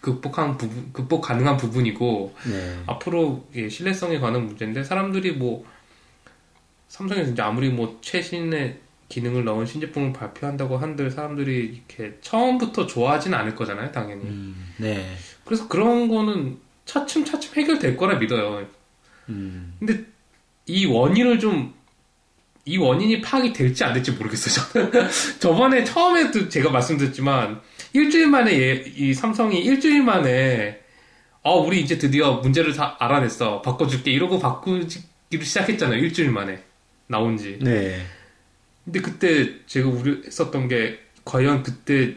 [0.00, 2.82] 극복한 부분 극복 가능한 부분이고 네.
[2.86, 5.64] 앞으로 예, 신뢰성에 관한 문제인데 사람들이 뭐
[6.88, 8.78] 삼성에서 이제 아무리 뭐 최신의
[9.08, 14.22] 기능을 넣은 신제품을 발표한다고 한들 사람들이 이렇게 처음부터 좋아하진 않을 거잖아요, 당연히.
[14.24, 15.14] 음, 네.
[15.44, 18.66] 그래서 그런 거는 차츰 차츰 해결될 거라 믿어요.
[19.30, 20.04] 음, 근데
[20.66, 21.74] 이 원인을 좀,
[22.68, 25.08] 이 원인이 파악이 될지 안 될지 모르겠어요, 저는.
[25.40, 27.60] 저번에 처음에도 제가 말씀드렸지만,
[27.94, 30.80] 일주일 만에 얘- 이 삼성이 일주일 만에,
[31.42, 33.62] 어, 우리 이제 드디어 문제를 다 알아냈어.
[33.62, 34.10] 바꿔줄게.
[34.10, 36.62] 이러고 바꾸기를 시작했잖아요, 일주일 만에.
[37.06, 37.58] 나온 지.
[37.62, 38.02] 네.
[38.84, 42.16] 근데 그때 제가 우려했었던 게, 과연 그때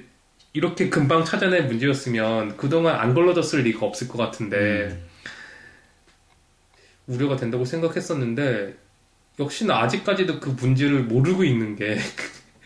[0.51, 5.05] 이렇게 금방 찾아낸 문제였으면 그동안 안 걸러졌을 리가 없을 것 같은데, 음.
[7.07, 8.75] 우려가 된다고 생각했었는데
[9.39, 11.97] 역시나 아직까지도 그 문제를 모르고 있는 게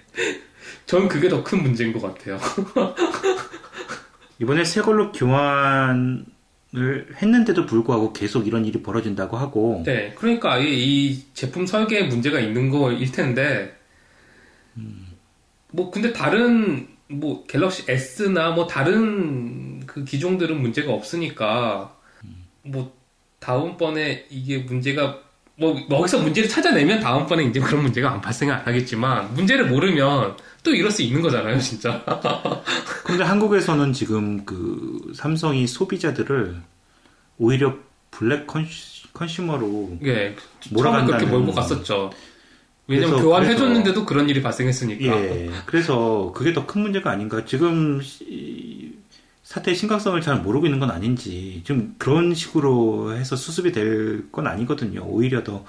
[0.85, 2.39] 전 그게 더 큰 문제인 것 같아요.
[4.39, 6.25] 이번에 새 걸로 교환을
[7.15, 12.69] 했는데도 불구하고 계속 이런 일이 벌어진다고 하고, 네, 그러니까 아예 이 제품 설계에 문제가 있는
[12.69, 13.75] 거일 텐데.
[15.71, 21.95] 뭐 근데 다른 뭐 갤럭시 S나 뭐 다른 그 기종들은 문제가 없으니까
[22.63, 22.93] 뭐
[23.39, 25.21] 다음번에 이게 문제가
[25.57, 30.73] 뭐 여기서 문제를 찾아내면 다음번에 이제 그런 문제가 안 발생을 안 하겠지만 문제를 모르면 또
[30.73, 32.03] 이럴 수 있는 거잖아요, 진짜.
[33.05, 36.55] 근데 한국에서는 지금 그 삼성이 소비자들을
[37.37, 37.75] 오히려
[38.11, 40.35] 블랙 컨슈, 컨슈머로 예,
[40.71, 42.11] 몰아간다는- 그렇게 몰고 갔었죠.
[42.87, 45.05] 왜냐면 교환해줬는데도 그런 일이 발생했으니까.
[45.17, 45.49] 예.
[45.65, 47.43] 그래서 그게 더 큰 문제가 아닌가.
[47.45, 48.84] 지금 이
[49.45, 55.01] 사태의 심각성을 잘 모르고 있는 건 아닌지 지금 그런 식으로 해서 수습이 될 건 아니거든요.
[55.05, 55.63] 오히려 더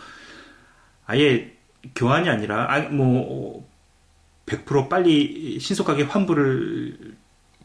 [1.05, 1.55] 아예
[1.95, 3.69] 교환이 아니라 아, 뭐
[4.47, 7.17] 100% 빨리 신속하게 환불을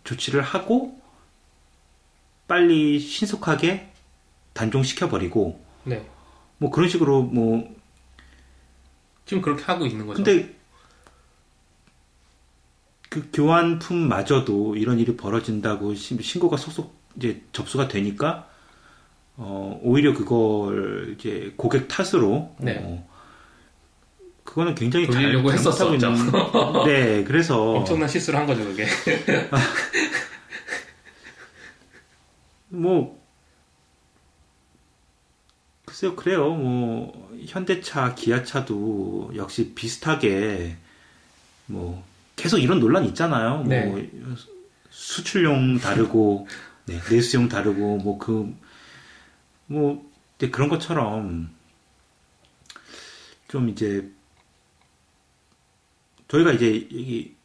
[0.03, 1.01] 조치를 하고
[2.47, 3.89] 빨리 신속하게
[4.53, 6.05] 단종시켜 버리고 네.
[6.57, 7.73] 뭐 그런 식으로 뭐
[9.25, 10.21] 지금 그렇게 하고 있는 거죠.
[10.21, 10.53] 근데
[13.11, 18.47] 그 교환품마저도 이런 일이 벌어진다고 신- 신고가 속속 이제 접수가 되니까
[19.35, 22.79] 어 오히려 그걸 이제 고객 탓으로 네.
[22.81, 23.05] 어,
[24.45, 25.93] 그거는 굉장히 돌리려고 했었었죠.
[25.97, 26.31] 있는-
[26.87, 28.85] 네, 그래서 엄청난 실수를 한 거죠, 그게.
[32.69, 33.19] 뭐
[35.83, 40.77] 글쎄요 그래요 뭐 현대차 기아차도 역시 비슷하게
[41.65, 42.09] 뭐
[42.41, 43.85] 계속 이런 논란 있잖아요 네.
[43.85, 44.03] 뭐
[44.89, 46.47] 수출용 다르고
[46.87, 48.57] 네, 내수용 다르고 뭐그
[49.67, 50.11] 뭐
[50.51, 51.51] 그런 것처럼
[53.47, 54.11] 좀 이제
[56.29, 57.35] 저희가 이제 여기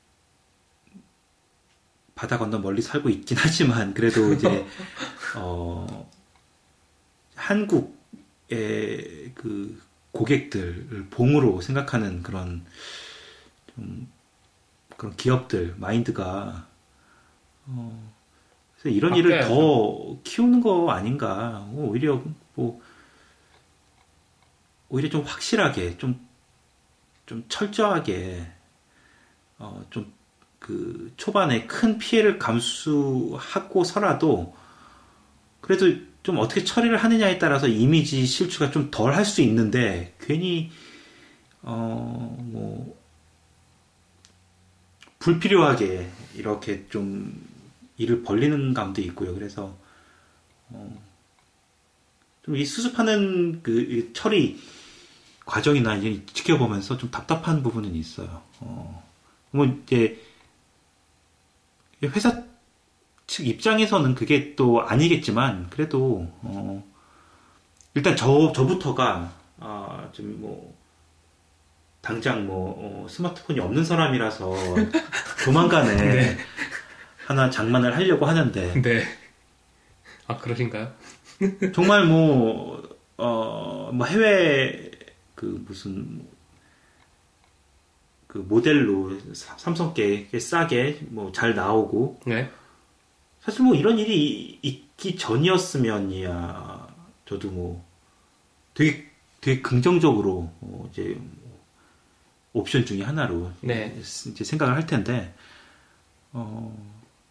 [2.14, 4.64] 바다 건너 멀리 살고 있긴 하지만 그래도 이제
[5.36, 6.11] 어
[7.34, 9.78] 한국의 그
[10.12, 12.64] 고객들을 봉으로 생각하는 그런
[13.74, 14.15] 좀
[14.97, 16.66] 그런 기업들 마인드가
[17.66, 18.12] 어
[18.78, 19.40] 그래서 이런 일을.
[19.42, 22.22] 더 키우는 거 아닌가 어, 오히려
[22.55, 22.80] 뭐
[24.88, 26.26] 오히려 좀 확실하게 좀
[27.26, 28.47] 좀 철저하게
[29.59, 30.14] 어, 좀
[30.59, 33.36] 그 초반에 큰 피해를 감수하고서라도
[35.61, 35.86] 그래도
[36.24, 40.72] 좀 어떻게 처리를 하느냐에 따라서 이미지 실추가 좀 덜 할 수 있는데 괜히
[41.62, 42.99] 어뭐
[45.27, 47.35] 불필요하게 이렇게 좀
[47.99, 49.35] 일을 벌리는 감도 있고요.
[49.35, 49.77] 그래서
[50.70, 51.07] 어
[52.47, 54.57] 좀 이 수습하는 그 처리
[55.45, 58.41] 과정이나 이제 지켜보면서 좀 답답한 부분은 있어요.
[58.61, 59.05] 어,
[59.51, 60.22] 뭐 이제
[62.05, 62.45] 회사
[63.27, 66.85] 측 입장에서는 그게 또 아니겠지만 그래도 어,
[67.95, 70.72] 일단 저 저부터가 아, 좀뭐
[72.07, 74.54] 당장 뭐 어, 스마트폰이 없는 사람이라서
[75.42, 76.38] 조만간에 네.
[77.26, 79.02] 하나 장만을 하려고 하는데 네.
[80.28, 80.92] 아 그러신가요?
[81.74, 82.80] 정말 뭐
[83.16, 84.88] 어, 뭐 해외
[85.34, 86.24] 그 무슨
[88.28, 92.48] 그 모델로 삼성께 싸게 뭐 잘 나오고 네.
[93.40, 96.86] 사실 뭐 이런 일이 있기 전이었으면이야
[97.24, 97.84] 저도 뭐
[98.74, 99.09] 되게
[99.40, 101.18] 되게 긍정적으로 어 이제
[102.57, 103.94] 옵션 중에 하나로 네.
[103.98, 105.34] 이제 생각을 할 텐데
[106.32, 106.74] 어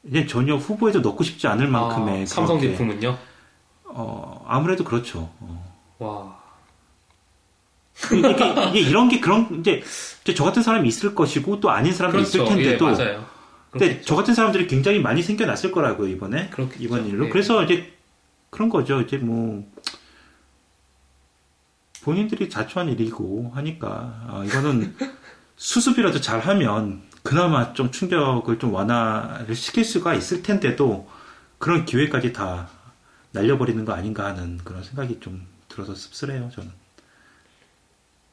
[0.03, 3.17] 이제 전혀 후보에도 넣고 싶지 않을 만큼의 아, 삼성 제품은요?
[3.85, 5.31] 어 아무래도 그렇죠.
[5.39, 5.75] 어.
[5.97, 6.45] 와.
[8.71, 9.81] 이게, 이런 게 그런 이제
[10.35, 12.43] 저 같은 사람이 있을 것이고 또 아닌 사람도 그렇죠.
[12.43, 13.25] 있을 텐데도 예, 맞아요.
[13.71, 16.83] 근데 저 같은 사람들이 굉장히 많이 생겨났을 거라고요 이번에 그렇겠죠.
[16.83, 17.25] 이번 일로.
[17.25, 17.29] 네.
[17.31, 17.93] 그래서 이제
[18.51, 19.01] 그런 거죠.
[19.01, 19.65] 이제 뭐
[22.05, 23.89] 본인들이 자초한 일이고 하니까
[24.27, 24.95] 아, 이거는
[25.57, 31.09] 수습이라도 잘하면 그나마 좀 충격을 좀 완화를 시킬 수가 있을 텐데도
[31.57, 32.69] 그런 기회까지 다
[33.31, 36.71] 날려버리는 거 아닌가 하는 그런 생각이 좀 들어서 씁쓸해요 저는.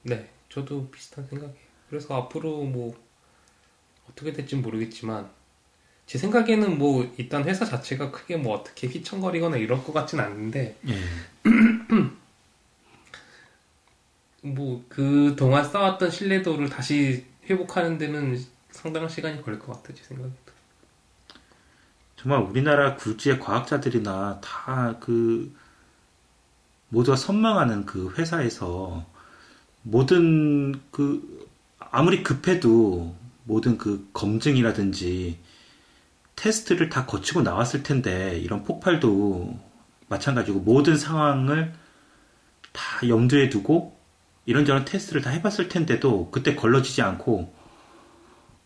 [0.02, 1.56] 네, 저도 비슷한 생각이에요.
[1.88, 2.94] 그래서 앞으로 뭐
[4.10, 5.30] 어떻게 될지 모르겠지만
[6.04, 11.00] 제 생각에는 뭐 일단 회사 자체가 크게 뭐 어떻게 휘청거리거나 이럴 것 같진 않은데 예.
[14.42, 18.38] 뭐 그 동안 쌓았던 신뢰도를 다시 회복하는 데는
[18.70, 20.36] 상당한 시간이 걸릴 것 같아요 제 생각에도.
[22.16, 25.52] 정말 우리나라 굴지의 과학자들이나 다 그
[26.88, 29.06] 모두가 선망하는 그 회사에서
[29.82, 35.38] 모든 그 아무리 급해도 모든 그 검증이라든지
[36.36, 39.58] 테스트를 다 거치고 나왔을 텐데 이런 폭발도
[40.08, 41.72] 마찬가지고 모든 상황을
[42.72, 43.96] 다 염두에 두고
[44.44, 47.54] 이런저런 테스트를 다 해봤을 텐데도 그때 걸러지지 않고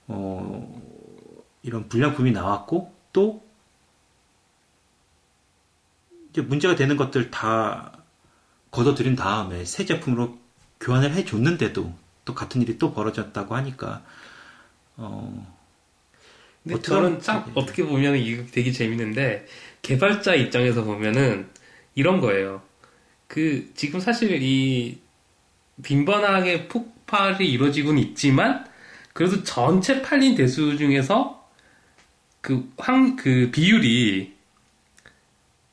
[0.09, 0.83] 어
[1.63, 3.45] 이런 불량품이 나왔고 또
[6.31, 7.93] 이제 문제가 되는 것들 다
[8.71, 10.39] 걷어들인 다음에 새 제품으로
[10.81, 11.93] 교환을 해줬는데도
[12.25, 14.03] 또 같은 일이 또 벌어졌다고 하니까
[14.97, 15.57] 어
[16.63, 19.47] 근데 저는 참 어떻게 보면 이게 되게 재밌는데
[19.83, 21.49] 개발자 입장에서 보면은
[21.95, 22.61] 이런 거예요.
[23.29, 24.99] 그 지금 사실 이
[25.83, 28.65] 빈번하게 폭발이 이루어지고는 있지만
[29.13, 31.49] 그래도 전체 팔린 대수 중에서
[32.41, 34.35] 그 황 그 비율이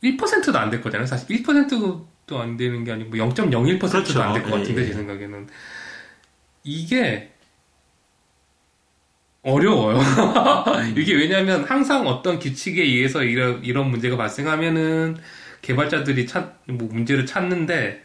[0.04, 1.06] 1%도 안될 거잖아요.
[1.06, 4.22] 사실 1%도 안 되는 게 아니고 0.01%도 그렇죠.
[4.22, 4.88] 안될 것 같은데 예, 예.
[4.88, 5.48] 제 생각에는
[6.64, 7.32] 이게
[9.44, 9.98] 어려워요.
[10.00, 10.94] 음.
[10.98, 15.18] 이게 왜냐하면 항상 어떤 규칙에 의해서 이런 이런 문제가 발생하면은
[15.62, 18.04] 개발자들이 찾, 뭐 문제를 찾는데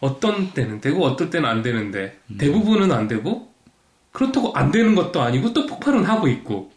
[0.00, 2.38] 어떤 때는 되고 어떤 때는 안 되는데 음.
[2.38, 3.52] 대부분은 안 되고
[4.12, 6.72] 그렇다고 안 되는 것도 아니고 또 폭발은 하고 있고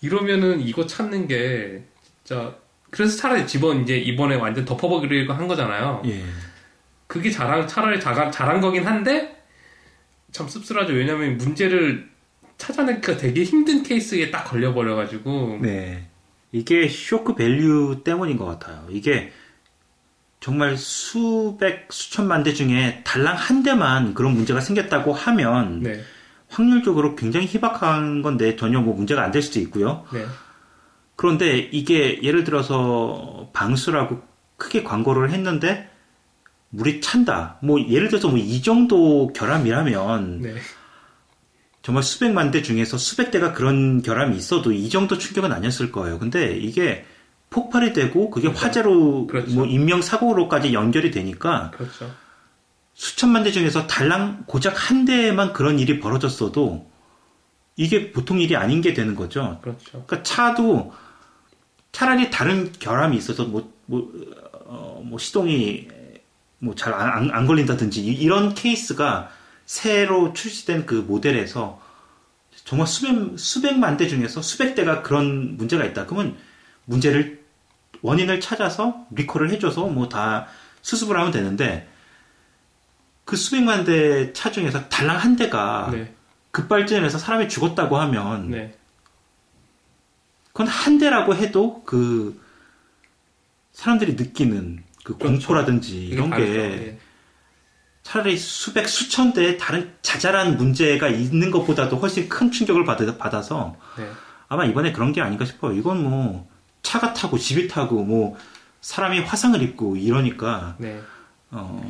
[0.00, 1.84] 이러면은 이거 찾는 게
[2.22, 2.54] 진짜
[2.90, 6.02] 그래서 차라리 지금 이제 이번에 완전 덮어버리려고 한 거잖아요.
[6.06, 6.22] 예.
[7.06, 9.42] 그게 잘한 차라리 잘한, 잘한 거긴 한데
[10.32, 10.92] 참 씁쓸하죠.
[10.92, 12.08] 왜냐면 문제를
[12.58, 15.58] 찾아내기가 되게 힘든 케이스에 딱 걸려버려가지고.
[15.62, 16.08] 네.
[16.52, 18.86] 이게 shock value 때문인 것 같아요.
[18.90, 19.30] 이게
[20.46, 26.00] 정말 수백, 수천만 대 중에 달랑 한 대만 그런 문제가 생겼다고 하면 네.
[26.46, 30.04] 확률적으로 굉장히 희박한 건데 전혀 뭐 문제가 안 될 수도 있고요.
[30.12, 30.24] 네.
[31.16, 34.22] 그런데 이게 예를 들어서 방수라고
[34.56, 35.90] 크게 광고를 했는데
[36.68, 37.58] 물이 찬다.
[37.60, 40.54] 뭐 예를 들어서 뭐 이 정도 결함이라면 네.
[41.82, 46.20] 정말 수백만 대 중에서 수백 대가 그런 결함이 있어도 이 정도 충격은 아니었을 거예요.
[46.20, 47.04] 근데 이게
[47.56, 48.66] 폭발이 되고 그게 그렇죠.
[48.66, 49.54] 화재로 그렇죠.
[49.54, 52.10] 뭐 인명 사고로까지 연결이 되니까 그렇죠.
[52.92, 56.86] 수천만 대 중에서 달랑 고작 한 대만 그런 일이 벌어졌어도
[57.76, 59.58] 이게 보통 일이 아닌 게 되는 거죠.
[59.62, 60.04] 그렇죠.
[60.06, 60.92] 그러니까 차도
[61.92, 64.12] 차라리 다른 결함이 있어서 뭐, 뭐,
[64.66, 65.88] 어, 뭐 시동이
[66.58, 69.30] 뭐 잘 안 안 걸린다든지 이런 케이스가
[69.64, 71.80] 새로 출시된 그 모델에서
[72.64, 76.04] 정말 수백, 수백만 대 중에서 수백 대가 그런 문제가 있다.
[76.06, 76.36] 그러면
[76.86, 77.45] 문제를
[78.02, 80.46] 원인을 찾아서 리콜을 해줘서 뭐 다
[80.82, 81.88] 수습을 하면 되는데
[83.24, 86.14] 그 수백만 대 차 중에서 달랑 한 대가 네.
[86.52, 88.74] 급발진해서 사람이 죽었다고 하면 네.
[90.48, 92.40] 그건 한 대라고 해도 그
[93.72, 95.46] 사람들이 느끼는 그 그렇죠.
[95.48, 96.42] 공포라든지 이런 게.
[96.42, 96.98] 예.
[98.02, 104.08] 차라리 수백 수천 대의 다른 자잘한 문제가 있는 것보다도 훨씬 큰 충격을 받아, 받아서 네.
[104.48, 105.72] 아마 이번에 그런 게 아닌가 싶어요.
[105.76, 106.48] 이건 뭐
[106.86, 108.36] 차가 타고 집이 타고 뭐
[108.80, 111.00] 사람이 화상을 입고 이러니까 네.
[111.50, 111.84] 어,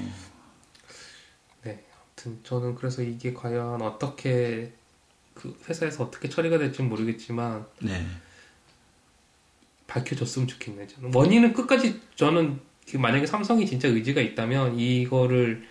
[1.62, 1.84] 네.
[1.94, 4.72] 아무튼 저는 그래서 이게 과연 어떻게
[5.34, 8.06] 그 회사에서 어떻게 처리가 될지는 모르겠지만 네.
[9.86, 10.86] 밝혀졌으면 좋겠네요.
[10.88, 12.58] 저는 원인은 끝까지 저는
[12.90, 15.68] 그 만약에 삼성이 진짜 의지가 있다면 이거를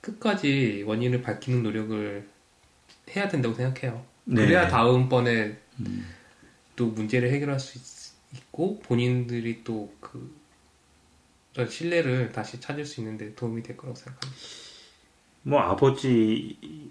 [0.00, 2.26] 끝까지 원인을 밝히는 노력을
[3.14, 4.06] 해야 된다고 생각해요.
[4.24, 4.36] 네.
[4.36, 6.06] 그래야 다음번에 음.
[6.76, 7.93] 또 문제를 해결할 수 있,
[8.50, 10.34] 고 본인들이 또그
[11.68, 14.42] 신뢰를 다시 찾을 수 있는데 도움이 될 거라고 생각합니다.
[15.42, 16.88] 뭐 아버지가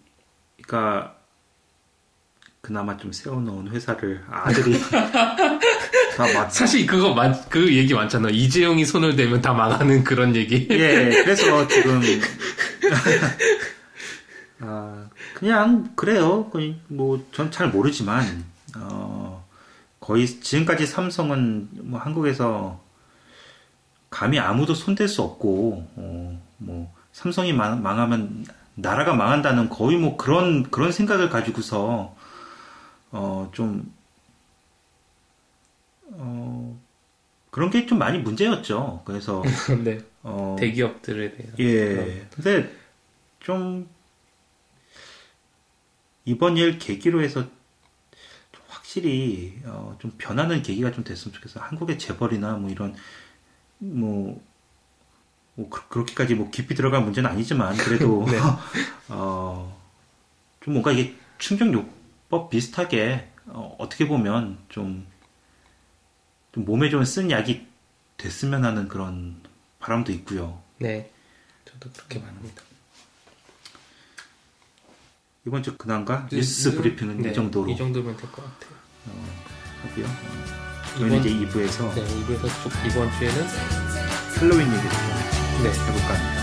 [2.62, 4.80] 그나마 좀 세워놓은 회사를 아들이
[6.16, 6.50] 다 막.
[6.50, 8.30] 사실 그거 많, 그 얘기 많잖아.
[8.30, 10.66] 이재용이 손을 대면 다 망하는 그런 얘기.
[10.70, 12.02] 예, 그래서 지금
[14.60, 16.50] 아 그냥 그래요.
[16.88, 18.46] 뭐 전 잘 모르지만
[18.78, 19.22] 어
[20.04, 22.82] 거의 지금까지 삼성은 뭐 한국에서
[24.10, 28.45] 감히 아무도 손댈 수 없고 어, 뭐 삼성이 망, 망하면
[28.76, 32.16] 나라가 망한다는 거의 뭐 그런 그런 생각을 가지고서
[33.12, 33.93] 어 좀
[36.12, 36.78] 어,
[37.49, 39.04] 그런 게 좀 많이 문제였죠.
[39.06, 39.41] 그래서
[39.86, 39.99] 네.
[40.24, 41.56] 어, 대기업들에 대해서.
[41.60, 42.28] 예.
[42.36, 42.70] 근데
[43.39, 43.88] 좀
[46.26, 47.51] 이번 일 계기로 해서 좀
[48.94, 51.64] 확실히 어, 좀 변하는 계기가 좀 됐으면 좋겠어요.
[51.64, 52.96] 한국의 재벌이나 뭐 이런
[53.80, 54.39] 뭐,
[55.56, 58.38] 뭐 그, 그렇게까지 뭐 깊이 들어갈 문제는 아니지만 그래도 네.
[59.10, 59.82] 어,
[60.62, 65.08] 좀 뭔가 이게 충격요법 비슷하게 어, 어떻게 보면 좀,
[66.54, 67.66] 좀 몸에 좀 쓴 약이
[68.18, 69.41] 됐으면 하는 그런
[69.80, 70.62] 바람도 있고요.
[70.78, 71.12] 네.
[71.66, 72.62] 저도 그렇게 말합니다.
[75.46, 78.82] 이번 주 근황과 그- 뉴스 그- 브리핑은 네, 이 정도로 이 정도면 될 것 같아요.
[79.84, 80.06] 하고요.
[80.06, 83.47] 어, 저희는 이제 2부에서 네, 이부에서 쭉 이번 주에는
[84.38, 85.70] 할로윈 얘기를 좀 네.
[85.70, 86.43] 해볼까 합니다.